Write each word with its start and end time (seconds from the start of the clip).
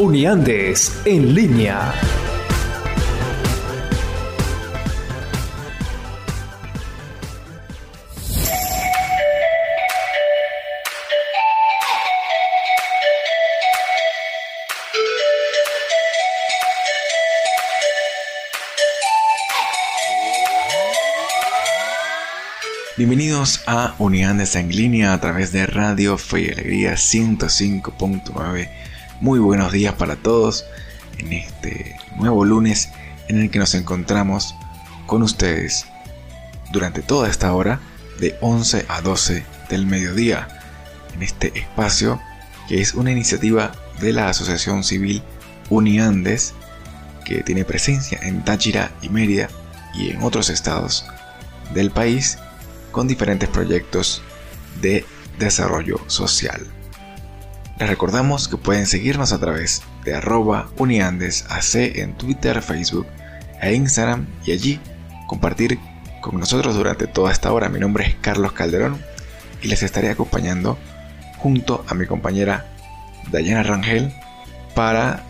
Uniandes 0.00 0.98
en 1.04 1.34
línea. 1.34 1.92
Bienvenidos 22.96 23.62
a 23.66 23.94
Uniandes 23.98 24.56
en 24.56 24.70
línea 24.74 25.12
a 25.12 25.20
través 25.20 25.52
de 25.52 25.66
Radio 25.66 26.16
Fe 26.16 26.40
y 26.40 26.48
Alegría 26.48 26.94
105.9. 26.94 28.80
Muy 29.20 29.38
buenos 29.38 29.70
días 29.70 29.92
para 29.92 30.16
todos 30.16 30.64
en 31.18 31.34
este 31.34 31.94
nuevo 32.16 32.46
lunes 32.46 32.88
en 33.28 33.38
el 33.38 33.50
que 33.50 33.58
nos 33.58 33.74
encontramos 33.74 34.54
con 35.06 35.22
ustedes 35.22 35.84
durante 36.72 37.02
toda 37.02 37.28
esta 37.28 37.52
hora 37.52 37.80
de 38.18 38.38
11 38.40 38.86
a 38.88 39.02
12 39.02 39.44
del 39.68 39.84
mediodía 39.84 40.48
en 41.14 41.22
este 41.22 41.52
espacio 41.58 42.18
que 42.66 42.80
es 42.80 42.94
una 42.94 43.12
iniciativa 43.12 43.72
de 44.00 44.14
la 44.14 44.30
Asociación 44.30 44.84
Civil 44.84 45.22
Uniandes 45.68 46.54
que 47.26 47.42
tiene 47.42 47.66
presencia 47.66 48.18
en 48.22 48.42
Táchira 48.42 48.90
y 49.02 49.10
Mérida 49.10 49.50
y 49.92 50.12
en 50.12 50.22
otros 50.22 50.48
estados 50.48 51.04
del 51.74 51.90
país 51.90 52.38
con 52.90 53.06
diferentes 53.06 53.50
proyectos 53.50 54.22
de 54.80 55.04
desarrollo 55.38 56.00
social. 56.06 56.66
Les 57.80 57.88
recordamos 57.88 58.46
que 58.46 58.58
pueden 58.58 58.86
seguirnos 58.86 59.32
a 59.32 59.40
través 59.40 59.82
de 60.04 60.14
arroba 60.14 60.68
uniandesac 60.76 61.96
en 61.96 62.12
Twitter, 62.12 62.60
Facebook 62.60 63.06
e 63.62 63.72
Instagram 63.72 64.26
y 64.44 64.52
allí 64.52 64.80
compartir 65.26 65.78
con 66.20 66.38
nosotros 66.38 66.74
durante 66.74 67.06
toda 67.06 67.32
esta 67.32 67.50
hora. 67.50 67.70
Mi 67.70 67.80
nombre 67.80 68.06
es 68.06 68.16
Carlos 68.16 68.52
Calderón 68.52 69.02
y 69.62 69.68
les 69.68 69.82
estaré 69.82 70.10
acompañando 70.10 70.76
junto 71.38 71.82
a 71.88 71.94
mi 71.94 72.04
compañera 72.04 72.66
Dayana 73.32 73.62
Rangel 73.62 74.12
para 74.74 75.22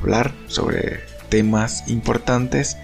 hablar 0.00 0.32
sobre 0.46 1.00
temas 1.28 1.82
importantes 1.88 2.76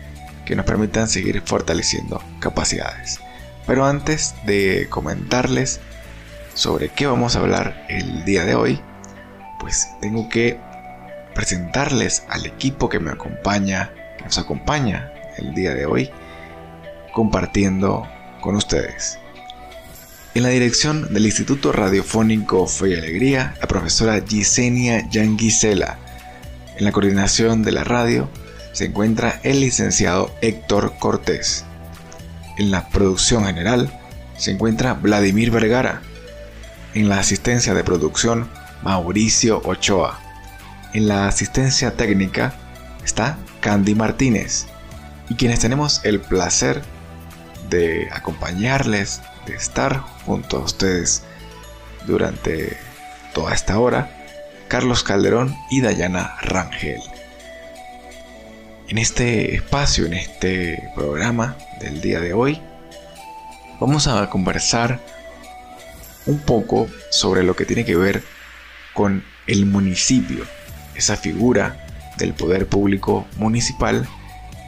que 0.45 0.57
nos 0.57 0.67
permitan 0.67 1.07
seguir 1.07 1.43
fortaleciendo 1.43 2.21
capacidades. 2.41 3.21
Pero 3.69 3.87
antes 3.87 4.35
de 4.47 4.89
comentarles 4.91 5.79
sobre 6.55 6.89
qué 6.89 7.07
vamos 7.07 7.37
a 7.37 7.39
hablar 7.39 7.87
el 7.89 8.25
día 8.25 8.45
de 8.45 8.57
hoy, 8.57 8.81
pues 9.59 9.89
tengo 10.01 10.29
que 10.29 10.59
presentarles 11.35 12.25
al 12.29 12.47
equipo 12.47 12.89
que 12.89 12.99
me 12.99 13.11
acompaña, 13.11 13.93
que 14.19 14.25
nos 14.25 14.39
acompaña 14.39 15.13
el 15.37 15.55
día 15.55 15.75
de 15.75 15.87
hoy, 15.87 16.11
compartiendo 17.13 18.09
con 18.41 18.57
ustedes. 18.57 19.19
En 20.35 20.43
la 20.43 20.51
dirección 20.51 21.15
del 21.15 21.25
Instituto 21.25 21.73
Radiofónico 21.73 22.67
Fe 22.67 22.91
y 22.91 22.95
Alegría, 22.95 23.55
la 23.61 23.67
profesora 23.67 24.21
Gisenia 24.27 25.09
Yanguisela. 25.09 25.99
En 26.77 26.85
la 26.85 26.93
coordinación 26.93 27.63
de 27.63 27.73
la 27.73 27.85
radio 27.85 28.29
se 28.73 28.85
encuentra 28.85 29.41
el 29.45 29.61
licenciado 29.61 30.31
Héctor 30.43 30.99
Cortés. 30.99 31.65
En 32.59 32.71
la 32.71 32.89
producción 32.89 33.47
general 33.47 33.91
se 34.37 34.51
encuentra 34.51 34.93
Vladimir 34.93 35.51
Vergara. 35.51 36.03
En 36.93 37.09
la 37.09 37.19
asistencia 37.19 37.73
de 37.73 37.85
producción, 37.85 38.51
Mauricio 38.83 39.61
Ochoa. 39.65 40.19
En 40.93 41.09
la 41.09 41.27
asistencia 41.27 41.97
técnica 41.97 42.55
está 43.05 43.39
Candy 43.61 43.95
Martínez. 43.95 44.67
Y 45.29 45.35
quienes 45.35 45.61
tenemos 45.61 46.01
el 46.05 46.21
placer 46.21 46.83
de 47.69 48.09
acompañarles, 48.13 49.21
de 49.47 49.55
estar 49.55 49.99
junto 50.25 50.59
a 50.59 50.61
ustedes 50.61 51.23
durante 52.07 52.77
toda 53.35 53.55
esta 53.55 53.79
hora, 53.79 54.11
Carlos 54.69 55.03
Calderón 55.03 55.55
y 55.71 55.81
Dayana 55.81 56.37
Rangel. 56.43 57.01
En 58.89 58.99
este 58.99 59.55
espacio, 59.55 60.07
en 60.07 60.15
este 60.15 60.91
programa 60.95 61.57
del 61.81 62.01
día 62.01 62.21
de 62.21 62.33
hoy, 62.33 62.63
vamos 63.81 64.07
a 64.07 64.31
conversar 64.31 65.01
un 66.27 66.39
poco 66.39 66.89
sobre 67.11 67.43
lo 67.43 67.57
que 67.57 67.65
tiene 67.65 67.85
que 67.85 67.97
ver 67.97 68.23
con 68.97 69.23
el 69.47 69.67
municipio, 69.67 70.45
esa 70.95 71.17
figura 71.17 71.87
del 72.17 72.33
poder 72.33 72.67
público 72.67 73.27
municipal 73.37 74.09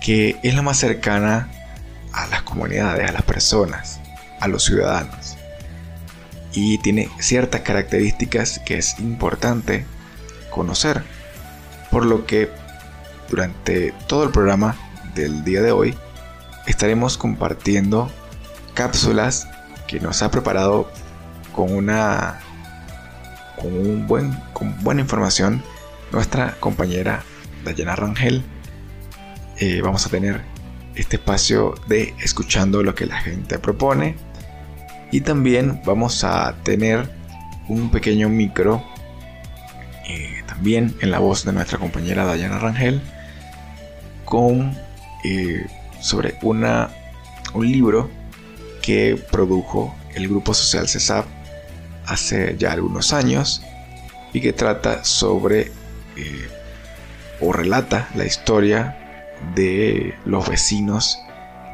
que 0.03 0.39
es 0.43 0.55
la 0.55 0.63
más 0.63 0.77
cercana 0.77 1.49
a 2.13 2.27
las 2.29 2.43
comunidades, 2.43 3.09
a 3.09 3.13
las 3.13 3.23
personas, 3.23 4.01
a 4.39 4.47
los 4.47 4.65
ciudadanos. 4.65 5.37
Y 6.53 6.79
tiene 6.79 7.09
ciertas 7.19 7.63
características 7.63 8.61
que 8.65 8.79
es 8.79 8.99
importante 9.01 9.87
conocer, 10.51 11.03
por 11.91 12.05
lo 12.05 12.27
que 12.27 12.51
durante 13.31 13.93
todo 14.07 14.25
el 14.25 14.31
programa 14.31 14.77
del 15.15 15.43
día 15.43 15.63
de 15.63 15.73
hoy 15.73 15.97
estaremos 16.67 17.17
compartiendo 17.17 18.11
cápsulas 18.75 19.49
que 19.87 20.01
nos 20.01 20.23
ha 20.23 20.31
preparado 20.31 20.91
con 21.53 21.75
una 21.75 22.41
con 23.61 23.73
un 23.73 24.07
buen 24.07 24.33
con 24.53 24.83
buena 24.83 25.01
información 25.01 25.63
nuestra 26.13 26.57
compañera 26.61 27.23
Dayana 27.65 27.97
Rangel. 27.97 28.43
Eh, 29.59 29.81
vamos 29.83 30.07
a 30.07 30.11
tener 30.11 30.43
este 30.95 31.17
espacio 31.17 31.75
de 31.87 32.15
escuchando 32.23 32.83
lo 32.83 32.95
que 32.95 33.07
la 33.07 33.21
gente 33.21 33.59
propone. 33.59 34.17
Y 35.11 35.23
también 35.23 35.81
vamos 35.85 36.25
a 36.25 36.55
tener 36.63 37.11
un 37.69 37.91
pequeño 37.91 38.29
micro 38.29 38.85
eh, 40.07 40.43
también 40.47 40.95
en 41.01 41.11
la 41.11 41.19
voz 41.19 41.45
de 41.45 41.53
nuestra 41.53 41.79
compañera 41.79 42.25
Dayana 42.25 42.59
Rangel 42.59 43.01
con 44.25 44.77
eh, 45.25 45.67
sobre 46.01 46.37
una, 46.43 46.91
un 47.55 47.71
libro 47.71 48.11
que 48.83 49.23
produjo 49.31 49.95
el 50.15 50.29
grupo 50.29 50.55
social 50.55 50.89
CESAP 50.89 51.27
hace 52.09 52.57
ya 52.59 52.73
algunos 52.73 53.13
años 53.13 53.63
y 54.33 54.41
que 54.41 54.53
trata 54.53 55.05
sobre 55.05 55.73
eh, 56.17 56.49
o 57.41 57.53
relata 57.53 58.09
la 58.15 58.25
historia 58.25 59.35
de 59.55 60.15
los 60.25 60.49
vecinos 60.49 61.19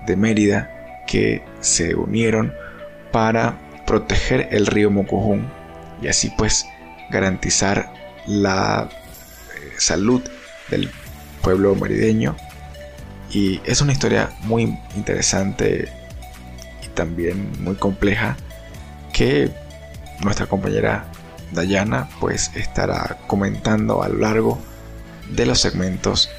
de 0.06 0.16
Mérida 0.16 1.04
que 1.06 1.44
se 1.60 1.94
unieron 1.94 2.52
para 3.12 3.58
proteger 3.86 4.48
el 4.50 4.66
río 4.66 4.90
Mocojón 4.90 5.50
y 6.02 6.08
así 6.08 6.30
pues 6.36 6.66
garantizar 7.10 7.92
la 8.26 8.88
eh, 8.90 9.72
salud 9.78 10.22
del 10.70 10.90
pueblo 11.42 11.74
merideño. 11.74 12.36
Y 13.30 13.60
es 13.64 13.80
una 13.80 13.92
historia 13.92 14.30
muy 14.42 14.78
interesante 14.96 15.88
y 16.82 16.88
también 16.88 17.50
muy 17.62 17.74
compleja 17.76 18.36
que 19.12 19.50
nuestra 20.24 20.46
compañera 20.46 21.04
Dayana 21.52 22.08
pues 22.20 22.50
estará 22.54 23.18
comentando 23.26 24.02
a 24.02 24.08
lo 24.08 24.18
largo 24.18 24.58
de 25.30 25.46
los 25.46 25.60
segmentos 25.60 26.30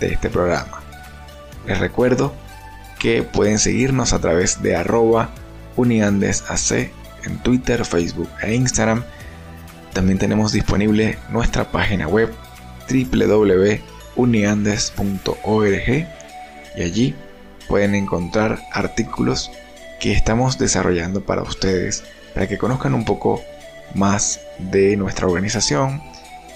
de 0.00 0.14
este 0.14 0.30
programa. 0.30 0.80
Les 1.66 1.78
recuerdo 1.78 2.32
que 2.98 3.22
pueden 3.22 3.58
seguirnos 3.58 4.12
a 4.12 4.20
través 4.20 4.62
de 4.62 4.76
arroba 4.76 5.30
uniandesac 5.76 6.90
en 7.24 7.38
Twitter, 7.42 7.84
Facebook 7.84 8.30
e 8.40 8.54
Instagram. 8.54 9.04
También 9.92 10.18
tenemos 10.18 10.52
disponible 10.52 11.18
nuestra 11.28 11.70
página 11.70 12.08
web 12.08 12.32
www 12.88 13.92
uniandes.org 14.16 16.06
y 16.76 16.82
allí 16.82 17.14
pueden 17.68 17.94
encontrar 17.94 18.58
artículos 18.72 19.50
que 20.00 20.12
estamos 20.12 20.58
desarrollando 20.58 21.24
para 21.24 21.42
ustedes, 21.42 22.04
para 22.34 22.46
que 22.48 22.58
conozcan 22.58 22.94
un 22.94 23.04
poco 23.04 23.42
más 23.94 24.40
de 24.58 24.96
nuestra 24.96 25.26
organización 25.26 26.02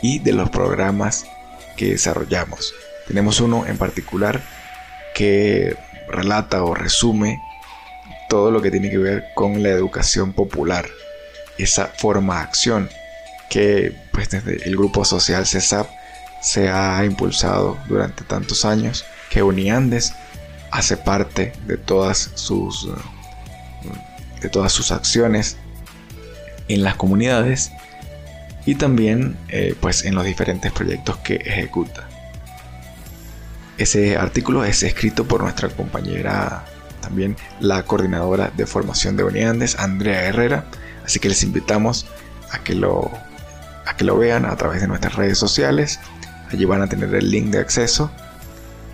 y 0.03 0.19
de 0.19 0.33
los 0.33 0.51
programas 0.51 1.27
que 1.77 1.91
desarrollamos. 1.91 2.75
Tenemos 3.07 3.41
uno 3.41 3.67
en 3.67 3.79
particular 3.79 4.41
que 5.15 5.77
relata 6.09 6.63
o 6.63 6.75
resume 6.75 7.41
todo 8.29 8.51
lo 8.51 8.61
que 8.63 8.71
tiene 8.71 8.91
que 8.91 8.99
ver 8.99 9.25
con 9.35 9.63
la 9.63 9.71
educación 9.71 10.33
popular, 10.33 10.87
esa 11.59 11.87
forma 11.87 12.37
de 12.37 12.43
acción 12.43 12.91
que 13.49 13.97
pues 14.13 14.31
desde 14.31 14.65
el 14.69 14.77
grupo 14.77 15.05
social 15.05 15.47
CESAP 15.47 15.89
se 16.41 16.69
ha 16.69 17.05
impulsado 17.05 17.79
durante 17.89 18.25
tantos 18.25 18.65
años, 18.65 19.05
que 19.31 19.43
Uniandes 19.43 20.15
hace 20.71 20.97
parte 20.97 21.53
de 21.67 21.77
todas 21.77 22.31
sus 22.35 22.89
de 24.41 24.49
todas 24.49 24.73
sus 24.73 24.93
acciones 24.93 25.57
en 26.69 26.83
las 26.83 26.97
comunidades 26.97 27.73
y 28.65 28.75
también 28.75 29.37
eh, 29.49 29.75
pues 29.81 30.05
en 30.05 30.15
los 30.15 30.25
diferentes 30.25 30.73
proyectos 30.73 31.17
que 31.19 31.37
ejecuta. 31.37 32.09
Ese 33.79 34.17
artículo 34.17 34.65
es 34.65 34.83
escrito 34.83 35.27
por 35.27 35.43
nuestra 35.43 35.69
compañera, 35.69 36.65
también 37.01 37.37
la 37.61 37.83
coordinadora 37.85 38.51
de 38.57 38.67
formación 38.67 39.17
de 39.17 39.25
Uniandes, 39.25 39.79
Andrea 39.79 40.25
Herrera, 40.25 40.65
así 41.05 41.21
que 41.21 41.29
les 41.29 41.43
invitamos 41.43 42.07
a 42.51 42.59
que 42.61 42.75
lo, 42.75 43.11
a 43.87 43.97
que 43.97 44.05
lo 44.05 44.17
vean 44.19 44.47
a 44.47 44.57
través 44.57 44.81
de 44.81 44.89
nuestras 44.89 45.15
redes 45.15 45.39
sociales. 45.39 46.01
Allí 46.51 46.65
van 46.65 46.83
a 46.83 46.89
tener 46.89 47.15
el 47.15 47.31
link 47.31 47.47
de 47.47 47.59
acceso 47.59 48.11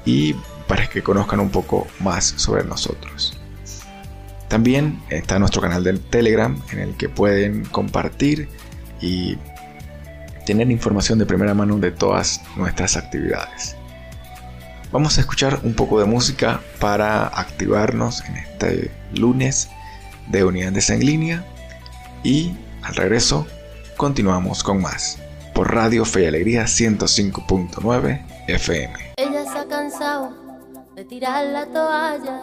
y 0.04 0.34
para 0.66 0.88
que 0.88 1.02
conozcan 1.02 1.40
un 1.40 1.50
poco 1.50 1.86
más 2.00 2.34
sobre 2.36 2.64
nosotros. 2.64 3.38
También 4.52 5.02
está 5.08 5.38
nuestro 5.38 5.62
canal 5.62 5.82
de 5.82 5.94
Telegram 5.94 6.60
en 6.72 6.80
el 6.80 6.94
que 6.98 7.08
pueden 7.08 7.64
compartir 7.64 8.50
y 9.00 9.38
tener 10.44 10.70
información 10.70 11.18
de 11.18 11.24
primera 11.24 11.54
mano 11.54 11.78
de 11.78 11.90
todas 11.90 12.42
nuestras 12.54 12.98
actividades. 12.98 13.76
Vamos 14.92 15.16
a 15.16 15.22
escuchar 15.22 15.60
un 15.62 15.72
poco 15.72 15.98
de 16.00 16.04
música 16.04 16.60
para 16.80 17.28
activarnos 17.28 18.22
en 18.26 18.36
este 18.36 18.90
lunes 19.14 19.70
de 20.28 20.44
Unidades 20.44 20.90
en 20.90 21.00
línea 21.00 21.46
y 22.22 22.52
al 22.82 22.94
regreso 22.94 23.46
continuamos 23.96 24.62
con 24.62 24.82
más 24.82 25.16
por 25.54 25.74
Radio 25.74 26.04
Fe 26.04 26.24
y 26.24 26.26
Alegría 26.26 26.64
105.9 26.64 28.26
FM. 28.48 29.14
Ella 29.16 29.44
se 29.50 29.58
ha 29.58 29.66
cansado 29.66 30.34
de 30.94 31.06
tirar 31.06 31.46
la 31.46 31.64
toalla, 31.64 32.42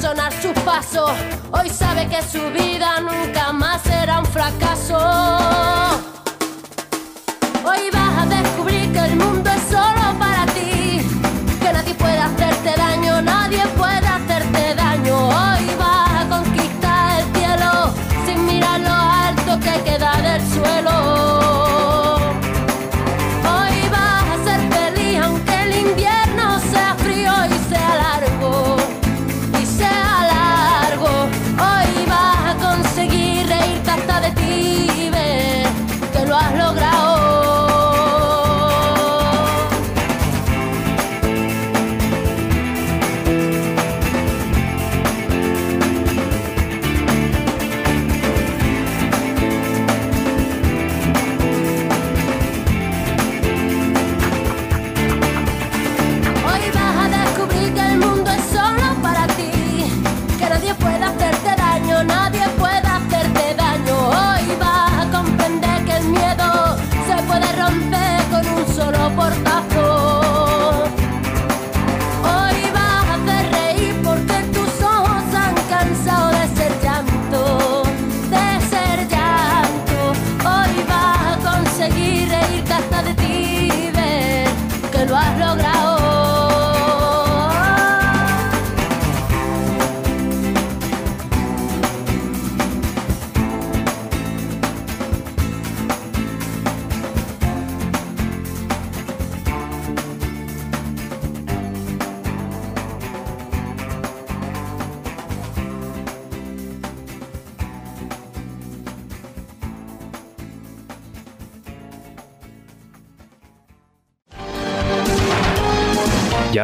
sonar 0.00 0.32
sus 0.32 0.52
pasos. 0.60 1.10
Hoy 1.52 1.68
sabe 1.70 2.08
que 2.08 2.22
su 2.22 2.40
vida 2.50 3.00
nunca 3.00 3.52
más 3.52 3.82
será 3.82 4.05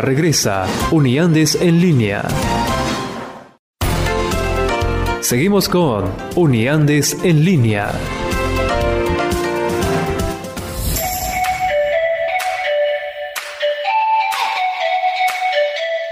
regresa 0.02 0.66
Uniandes 0.90 1.56
en 1.60 1.80
línea. 1.80 2.24
Seguimos 5.20 5.68
con 5.68 6.12
Uniandes 6.34 7.16
en 7.22 7.44
línea. 7.44 7.92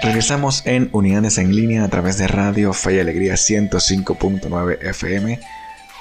Regresamos 0.01 0.65
en 0.65 0.89
Uniandes 0.93 1.37
en 1.37 1.53
línea 1.53 1.83
a 1.83 1.89
través 1.89 2.17
de 2.17 2.27
Radio 2.27 2.71
Fe 2.71 2.95
y 2.95 2.99
Alegría 2.99 3.33
105.9 3.33 4.77
FM. 4.83 5.41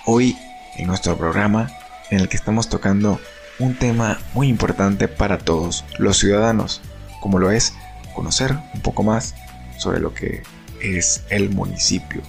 Hoy 0.06 0.38
en 0.76 0.86
nuestro 0.86 1.18
programa 1.18 1.72
en 2.10 2.20
el 2.20 2.28
que 2.28 2.36
estamos 2.36 2.68
tocando 2.68 3.20
un 3.58 3.74
tema 3.74 4.20
muy 4.32 4.46
importante 4.46 5.08
para 5.08 5.38
todos 5.38 5.84
los 5.98 6.18
ciudadanos 6.18 6.80
como 7.20 7.38
lo 7.38 7.50
es 7.50 7.74
conocer 8.14 8.56
un 8.74 8.80
poco 8.80 9.02
más 9.02 9.34
sobre 9.78 10.00
lo 10.00 10.12
que 10.14 10.42
es 10.80 11.22
el 11.30 11.50
municipio, 11.50 12.22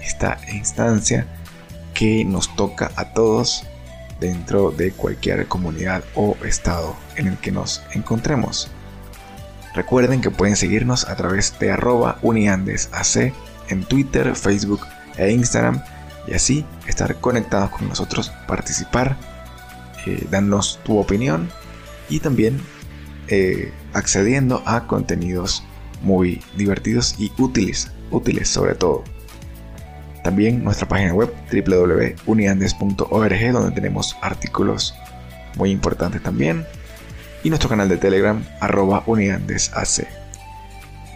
esta 0.00 0.38
instancia 0.52 1.26
que 1.94 2.24
nos 2.24 2.54
toca 2.56 2.90
a 2.96 3.12
todos 3.12 3.64
dentro 4.20 4.70
de 4.70 4.92
cualquier 4.92 5.46
comunidad 5.46 6.04
o 6.14 6.36
estado 6.44 6.96
en 7.16 7.28
el 7.28 7.36
que 7.38 7.52
nos 7.52 7.82
encontremos. 7.92 8.68
Recuerden 9.74 10.20
que 10.20 10.30
pueden 10.30 10.56
seguirnos 10.56 11.06
a 11.08 11.16
través 11.16 11.56
de 11.58 11.70
arroba 11.70 12.18
uniandesac 12.22 13.32
en 13.68 13.84
Twitter, 13.84 14.34
Facebook 14.34 14.80
e 15.16 15.30
Instagram 15.30 15.82
y 16.26 16.34
así 16.34 16.64
estar 16.86 17.14
conectados 17.20 17.70
con 17.70 17.88
nosotros, 17.88 18.32
participar, 18.46 19.16
eh, 20.06 20.26
darnos 20.30 20.78
tu 20.84 20.98
opinión 20.98 21.48
y 22.08 22.20
también 22.20 22.60
eh, 23.30 23.72
accediendo 23.92 24.62
a 24.66 24.86
contenidos 24.86 25.62
muy 26.02 26.42
divertidos 26.56 27.14
y 27.18 27.32
útiles, 27.38 27.90
útiles 28.10 28.48
sobre 28.48 28.74
todo. 28.74 29.04
También 30.22 30.64
nuestra 30.64 30.88
página 30.88 31.14
web 31.14 31.32
www.uniandes.org 31.50 33.52
donde 33.52 33.70
tenemos 33.72 34.16
artículos 34.20 34.94
muy 35.56 35.70
importantes 35.70 36.22
también 36.22 36.66
y 37.42 37.50
nuestro 37.50 37.68
canal 37.68 37.88
de 37.88 37.96
Telegram 37.96 38.44
uniandesac. 39.06 40.08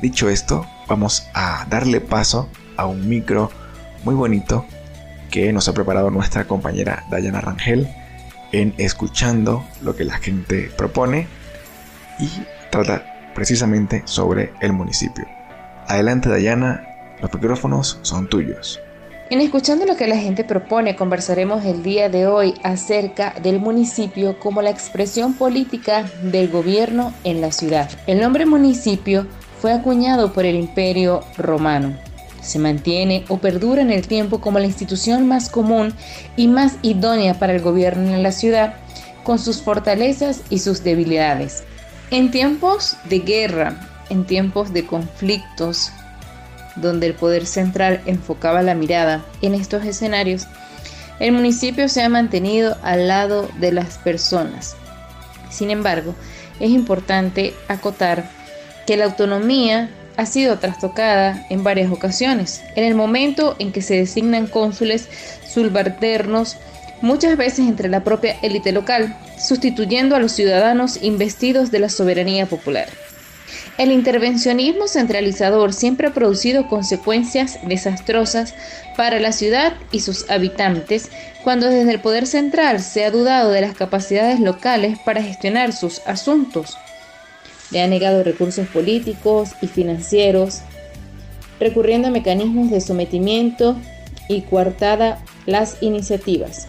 Dicho 0.01 0.29
esto, 0.29 0.67
vamos 0.89 1.25
a 1.35 1.67
darle 1.69 2.01
paso 2.01 2.49
a 2.77 2.87
un 2.87 3.09
micro 3.09 3.51
muy 4.05 4.15
bonito 4.15 4.65
que 5.31 5.53
nos 5.53 5.69
ha 5.69 5.75
preparado 5.75 6.11
nuestra 6.11 6.45
compañera 6.45 7.05
Dayana 7.11 7.41
Rangel 7.41 7.89
en 8.53 8.75
escuchando 8.79 9.65
lo 9.83 9.97
que 9.97 10.05
la 10.05 10.19
gente 10.19 10.71
propone 10.77 11.27
y 12.19 12.29
trata 12.71 13.33
precisamente 13.35 14.03
sobre 14.05 14.53
el 14.61 14.73
municipio. 14.73 15.27
Adelante 15.89 16.29
Dayana, 16.29 16.87
los 17.21 17.33
micrófonos 17.33 17.99
son 18.03 18.29
tuyos. 18.29 18.81
En 19.31 19.41
escuchando 19.41 19.87
lo 19.87 19.97
que 19.97 20.09
la 20.09 20.19
gente 20.19 20.45
propone, 20.45 20.95
conversaremos 20.95 21.65
el 21.65 21.83
día 21.83 22.11
de 22.11 22.27
hoy 22.27 22.53
acerca 22.65 23.35
del 23.43 23.61
municipio 23.61 24.39
como 24.39 24.61
la 24.61 24.69
expresión 24.69 25.33
política 25.33 26.05
del 26.23 26.51
gobierno 26.51 27.15
en 27.25 27.41
la 27.41 27.51
ciudad. 27.51 27.89
El 28.07 28.21
nombre 28.21 28.45
municipio 28.45 29.27
fue 29.59 29.73
acuñado 29.73 30.35
por 30.35 30.45
el 30.45 30.57
Imperio 30.57 31.23
Romano. 31.39 31.97
Se 32.43 32.59
mantiene 32.59 33.25
o 33.29 33.39
perdura 33.39 33.81
en 33.81 33.91
el 33.91 34.07
tiempo 34.07 34.41
como 34.41 34.59
la 34.59 34.67
institución 34.67 35.27
más 35.27 35.49
común 35.49 35.95
y 36.37 36.49
más 36.49 36.77
idónea 36.83 37.39
para 37.39 37.55
el 37.55 37.63
gobierno 37.63 38.13
en 38.13 38.23
la 38.23 38.33
ciudad, 38.33 38.75
con 39.25 39.39
sus 39.39 39.63
fortalezas 39.63 40.43
y 40.51 40.59
sus 40.59 40.85
debilidades. 40.85 41.65
En 42.13 42.31
tiempos 42.31 42.99
de 43.05 43.21
guerra, 43.21 43.89
en 44.11 44.27
tiempos 44.27 44.75
de 44.75 44.85
conflictos, 44.85 45.93
donde 46.77 47.07
el 47.07 47.15
poder 47.15 47.47
central 47.47 48.03
enfocaba 48.05 48.61
la 48.61 48.75
mirada 48.75 49.25
en 49.41 49.55
estos 49.55 49.83
escenarios, 49.87 50.47
el 51.21 51.33
municipio 51.33 51.89
se 51.89 52.03
ha 52.03 52.11
mantenido 52.11 52.77
al 52.83 53.09
lado 53.09 53.49
de 53.61 53.73
las 53.73 53.97
personas. 53.97 54.77
Sin 55.49 55.71
embargo, 55.71 56.15
es 56.61 56.69
importante 56.69 57.55
acotar 57.67 58.29
que 58.87 58.99
la 58.99 59.07
autonomía 59.07 59.89
ha 60.19 60.27
sido 60.27 60.59
trastocada 60.59 61.47
en 61.49 61.65
varias 61.65 61.91
ocasiones. 61.91 62.61
En 62.77 62.85
el 62.85 62.95
momento 62.95 63.57
en 63.59 63.73
que 63.73 63.81
se 63.81 63.95
designan 63.95 64.49
cónsules 64.49 65.09
subalternos, 65.51 66.59
muchas 67.03 67.37
veces 67.37 67.61
entre 67.61 67.89
la 67.89 68.05
propia 68.05 68.37
élite 68.43 68.73
local, 68.73 69.17
sustituyendo 69.39 70.17
a 70.17 70.21
los 70.21 70.33
ciudadanos 70.33 71.03
investidos 71.03 71.71
de 71.71 71.81
la 71.81 71.89
soberanía 71.89 72.47
popular. 72.47 72.89
El 73.79 73.91
intervencionismo 73.91 74.87
centralizador 74.87 75.73
siempre 75.73 76.09
ha 76.09 76.15
producido 76.15 76.69
consecuencias 76.69 77.59
desastrosas 77.67 78.55
para 78.97 79.19
la 79.19 79.33
ciudad 79.33 79.75
y 79.91 80.01
sus 80.01 80.29
habitantes 80.31 81.11
cuando 81.43 81.69
desde 81.69 81.93
el 81.93 82.01
poder 82.01 82.27
central 82.27 82.81
se 82.81 83.05
ha 83.05 83.11
dudado 83.11 83.51
de 83.51 83.63
las 83.63 83.75
capacidades 83.75 84.41
locales 84.41 84.99
para 84.99 85.23
gestionar 85.23 85.73
sus 85.73 86.01
asuntos. 86.07 86.77
Le 87.71 87.83
ha 87.83 87.87
negado 87.89 88.23
recursos 88.23 88.69
políticos 88.69 89.51
y 89.63 89.67
financieros, 89.67 90.61
recurriendo 91.59 92.09
a 92.09 92.11
mecanismos 92.11 92.71
de 92.71 92.81
sometimiento 92.81 93.77
y 94.29 94.43
coartada 94.43 95.19
las 95.47 95.83
iniciativas. 95.83 96.69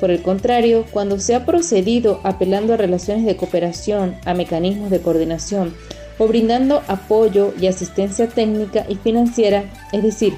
Por 0.00 0.10
el 0.10 0.22
contrario, 0.22 0.86
cuando 0.90 1.20
se 1.20 1.34
ha 1.34 1.44
procedido 1.44 2.20
apelando 2.24 2.72
a 2.72 2.78
relaciones 2.78 3.26
de 3.26 3.36
cooperación, 3.36 4.16
a 4.24 4.32
mecanismos 4.32 4.90
de 4.90 5.00
coordinación, 5.00 5.74
o 6.18 6.26
brindando 6.26 6.82
apoyo 6.88 7.54
y 7.60 7.66
asistencia 7.66 8.28
técnica 8.28 8.86
y 8.88 8.96
financiera, 8.96 9.64
es 9.92 10.02
decir, 10.02 10.34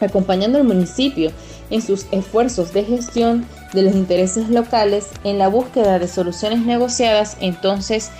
acompañando 0.00 0.58
al 0.58 0.64
municipio 0.64 1.30
en 1.70 1.82
sus 1.82 2.06
esfuerzos 2.12 2.72
de 2.72 2.84
gestión 2.84 3.46
de 3.72 3.82
los 3.82 3.94
intereses 3.94 4.48
locales 4.48 5.08
en 5.24 5.38
la 5.38 5.48
búsqueda 5.48 5.98
de 5.98 6.08
soluciones 6.08 6.60
negociadas, 6.60 7.36
entonces 7.40 8.10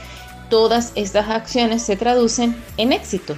todas 0.48 0.92
estas 0.94 1.28
acciones 1.28 1.82
se 1.82 1.96
traducen 1.96 2.56
en 2.76 2.92
éxito. 2.92 3.36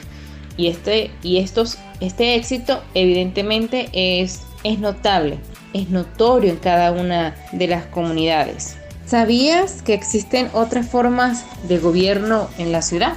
Y 0.56 0.68
este, 0.68 1.10
y 1.22 1.38
estos, 1.38 1.78
este 2.00 2.34
éxito 2.34 2.82
evidentemente 2.94 3.88
es, 3.92 4.40
es 4.64 4.78
notable, 4.78 5.38
es 5.72 5.90
notorio 5.90 6.50
en 6.50 6.58
cada 6.58 6.92
una 6.92 7.34
de 7.52 7.68
las 7.68 7.86
comunidades. 7.86 8.76
¿Sabías 9.06 9.82
que 9.82 9.94
existen 9.94 10.50
otras 10.52 10.86
formas 10.86 11.44
de 11.66 11.78
gobierno 11.78 12.48
en 12.58 12.72
la 12.72 12.82
ciudad? 12.82 13.14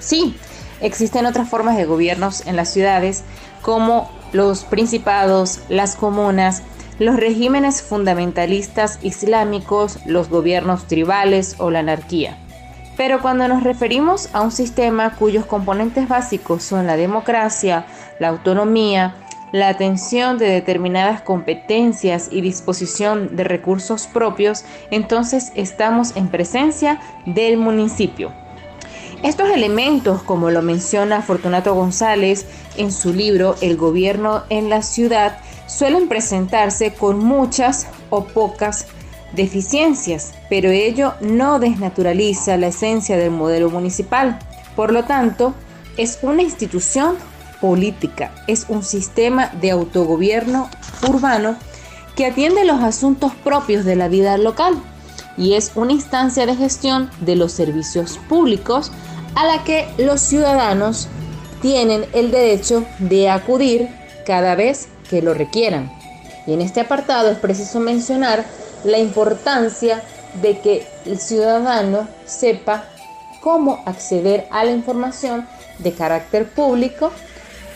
Sí, 0.00 0.34
existen 0.80 1.26
otras 1.26 1.48
formas 1.48 1.76
de 1.76 1.84
gobiernos 1.84 2.46
en 2.46 2.56
las 2.56 2.72
ciudades 2.72 3.24
como 3.62 4.10
los 4.32 4.64
principados, 4.64 5.60
las 5.68 5.96
comunas, 5.96 6.62
los 6.98 7.16
regímenes 7.16 7.82
fundamentalistas 7.82 8.98
islámicos, 9.02 10.00
los 10.06 10.28
gobiernos 10.28 10.86
tribales 10.86 11.56
o 11.58 11.70
la 11.70 11.80
anarquía. 11.80 12.36
Pero 12.96 13.22
cuando 13.22 13.46
nos 13.46 13.62
referimos 13.62 14.28
a 14.32 14.40
un 14.40 14.50
sistema 14.50 15.14
cuyos 15.14 15.46
componentes 15.46 16.08
básicos 16.08 16.64
son 16.64 16.88
la 16.88 16.96
democracia, 16.96 17.86
la 18.18 18.28
autonomía, 18.28 19.14
la 19.52 19.68
atención 19.68 20.38
de 20.38 20.46
determinadas 20.46 21.22
competencias 21.22 22.28
y 22.30 22.40
disposición 22.40 23.36
de 23.36 23.44
recursos 23.44 24.06
propios, 24.06 24.64
entonces 24.90 25.52
estamos 25.54 26.16
en 26.16 26.28
presencia 26.28 27.00
del 27.26 27.56
municipio. 27.56 28.32
Estos 29.22 29.50
elementos, 29.50 30.22
como 30.22 30.50
lo 30.50 30.62
menciona 30.62 31.22
Fortunato 31.22 31.74
González 31.74 32.46
en 32.76 32.92
su 32.92 33.12
libro 33.12 33.56
El 33.60 33.76
gobierno 33.76 34.44
en 34.48 34.68
la 34.68 34.82
ciudad, 34.82 35.38
suelen 35.66 36.08
presentarse 36.08 36.92
con 36.92 37.18
muchas 37.18 37.88
o 38.10 38.24
pocas 38.24 38.86
deficiencias, 39.32 40.34
pero 40.48 40.70
ello 40.70 41.14
no 41.20 41.58
desnaturaliza 41.58 42.56
la 42.56 42.68
esencia 42.68 43.16
del 43.16 43.30
modelo 43.30 43.70
municipal. 43.70 44.38
Por 44.76 44.92
lo 44.92 45.04
tanto, 45.04 45.52
es 45.96 46.20
una 46.22 46.42
institución 46.42 47.16
política, 47.60 48.32
es 48.46 48.66
un 48.68 48.82
sistema 48.82 49.48
de 49.60 49.70
autogobierno 49.70 50.68
urbano 51.08 51.56
que 52.16 52.26
atiende 52.26 52.64
los 52.64 52.82
asuntos 52.82 53.32
propios 53.44 53.84
de 53.84 53.96
la 53.96 54.08
vida 54.08 54.36
local 54.38 54.74
y 55.36 55.54
es 55.54 55.72
una 55.76 55.92
instancia 55.92 56.46
de 56.46 56.56
gestión 56.56 57.10
de 57.20 57.36
los 57.36 57.52
servicios 57.52 58.18
públicos 58.28 58.90
a 59.34 59.46
la 59.46 59.62
que 59.62 59.86
los 59.98 60.20
ciudadanos 60.20 61.08
tienen 61.62 62.06
el 62.12 62.30
derecho 62.30 62.84
de 62.98 63.30
acudir 63.30 63.88
cada 64.26 64.54
vez 64.56 64.88
que 65.08 65.22
lo 65.22 65.34
requieran. 65.34 65.92
Y 66.46 66.54
en 66.54 66.60
este 66.60 66.80
apartado 66.80 67.30
es 67.30 67.38
preciso 67.38 67.78
mencionar 67.78 68.44
la 68.84 68.98
importancia 68.98 70.02
de 70.42 70.58
que 70.58 70.86
el 71.04 71.18
ciudadano 71.18 72.08
sepa 72.26 72.84
cómo 73.40 73.82
acceder 73.86 74.46
a 74.50 74.64
la 74.64 74.72
información 74.72 75.46
de 75.78 75.92
carácter 75.92 76.48
público 76.48 77.12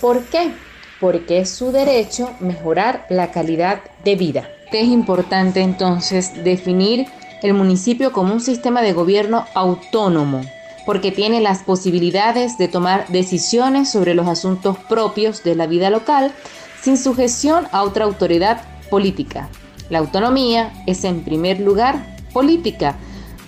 ¿Por 0.02 0.24
qué? 0.24 0.52
Porque 1.00 1.38
es 1.38 1.50
su 1.50 1.70
derecho 1.70 2.28
mejorar 2.40 3.06
la 3.08 3.30
calidad 3.30 3.82
de 4.04 4.16
vida. 4.16 4.48
Es 4.72 4.88
importante 4.88 5.60
entonces 5.60 6.42
definir 6.42 7.06
el 7.40 7.54
municipio 7.54 8.10
como 8.10 8.32
un 8.34 8.40
sistema 8.40 8.82
de 8.82 8.94
gobierno 8.94 9.46
autónomo, 9.54 10.40
porque 10.86 11.12
tiene 11.12 11.40
las 11.40 11.62
posibilidades 11.62 12.58
de 12.58 12.66
tomar 12.66 13.06
decisiones 13.10 13.90
sobre 13.90 14.14
los 14.14 14.26
asuntos 14.26 14.76
propios 14.88 15.44
de 15.44 15.54
la 15.54 15.68
vida 15.68 15.88
local 15.88 16.32
sin 16.80 16.98
sujeción 16.98 17.68
a 17.70 17.84
otra 17.84 18.04
autoridad 18.04 18.60
política. 18.90 19.48
La 19.88 20.00
autonomía 20.00 20.72
es 20.88 21.04
en 21.04 21.22
primer 21.22 21.60
lugar 21.60 22.16
política, 22.32 22.96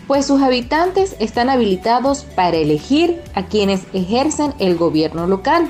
pues 0.07 0.27
sus 0.27 0.41
habitantes 0.41 1.17
están 1.19 1.51
habilitados 1.51 2.23
para 2.37 2.59
elegir 2.59 3.21
a 3.35 3.47
quienes 3.47 3.83
ejercen 3.93 4.55
el 4.61 4.77
gobierno 4.77 5.27
local 5.27 5.69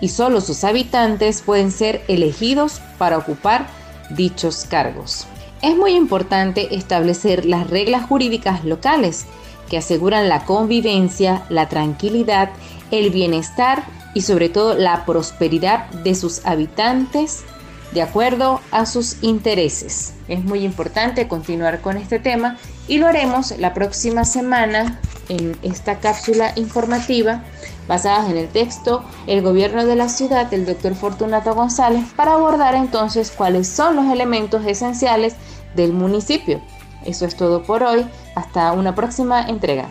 y 0.00 0.08
solo 0.08 0.40
sus 0.40 0.64
habitantes 0.64 1.42
pueden 1.42 1.70
ser 1.70 2.02
elegidos 2.08 2.80
para 2.98 3.18
ocupar 3.18 3.66
dichos 4.10 4.66
cargos. 4.68 5.26
Es 5.62 5.76
muy 5.76 5.92
importante 5.92 6.74
establecer 6.74 7.46
las 7.46 7.70
reglas 7.70 8.06
jurídicas 8.06 8.64
locales 8.64 9.26
que 9.68 9.78
aseguran 9.78 10.28
la 10.28 10.44
convivencia, 10.44 11.42
la 11.48 11.68
tranquilidad, 11.68 12.50
el 12.90 13.10
bienestar 13.10 13.84
y 14.12 14.22
sobre 14.22 14.48
todo 14.48 14.74
la 14.74 15.04
prosperidad 15.06 15.88
de 15.90 16.14
sus 16.14 16.44
habitantes 16.44 17.44
de 17.92 18.02
acuerdo 18.02 18.60
a 18.72 18.86
sus 18.86 19.22
intereses. 19.22 20.14
Es 20.28 20.44
muy 20.44 20.64
importante 20.64 21.28
continuar 21.28 21.80
con 21.80 21.96
este 21.96 22.18
tema 22.18 22.58
y 22.88 22.98
lo 22.98 23.06
haremos 23.06 23.56
la 23.58 23.72
próxima 23.72 24.24
semana 24.24 25.00
en 25.28 25.56
esta 25.62 26.00
cápsula 26.00 26.52
informativa 26.56 27.44
basada 27.88 28.30
en 28.30 28.36
el 28.36 28.48
texto 28.48 29.04
El 29.26 29.42
gobierno 29.42 29.84
de 29.84 29.96
la 29.96 30.08
ciudad 30.08 30.46
del 30.46 30.66
doctor 30.66 30.94
Fortunato 30.94 31.54
González 31.54 32.04
para 32.16 32.34
abordar 32.34 32.74
entonces 32.74 33.30
cuáles 33.30 33.68
son 33.68 33.96
los 33.96 34.06
elementos 34.06 34.64
esenciales 34.66 35.36
del 35.74 35.92
municipio. 35.92 36.60
Eso 37.04 37.26
es 37.26 37.36
todo 37.36 37.62
por 37.62 37.82
hoy. 37.82 38.06
Hasta 38.34 38.72
una 38.72 38.94
próxima 38.94 39.46
entrega. 39.46 39.88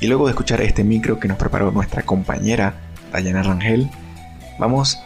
Y 0.00 0.06
luego 0.06 0.26
de 0.26 0.30
escuchar 0.30 0.60
este 0.62 0.84
micro 0.84 1.18
que 1.18 1.28
nos 1.28 1.36
preparó 1.36 1.70
nuestra 1.70 2.02
compañera 2.02 2.74
Dayana 3.12 3.42
Rangel, 3.42 3.90
vamos 4.58 4.98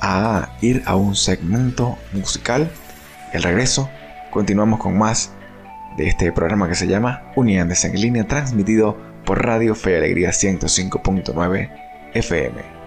a 0.00 0.50
ir 0.60 0.82
a 0.86 0.96
un 0.96 1.14
segmento 1.14 1.96
musical. 2.12 2.70
El 3.32 3.42
regreso, 3.42 3.88
continuamos 4.30 4.80
con 4.80 4.98
más 4.98 5.32
de 5.96 6.08
este 6.08 6.32
programa 6.32 6.68
que 6.68 6.74
se 6.74 6.86
llama 6.86 7.22
Unidades 7.36 7.84
en 7.84 8.00
línea, 8.00 8.26
transmitido 8.26 8.96
por 9.30 9.46
Radio 9.46 9.76
Fe 9.76 9.96
Alegría 9.96 10.30
105.9 10.30 11.70
FM. 12.14 12.79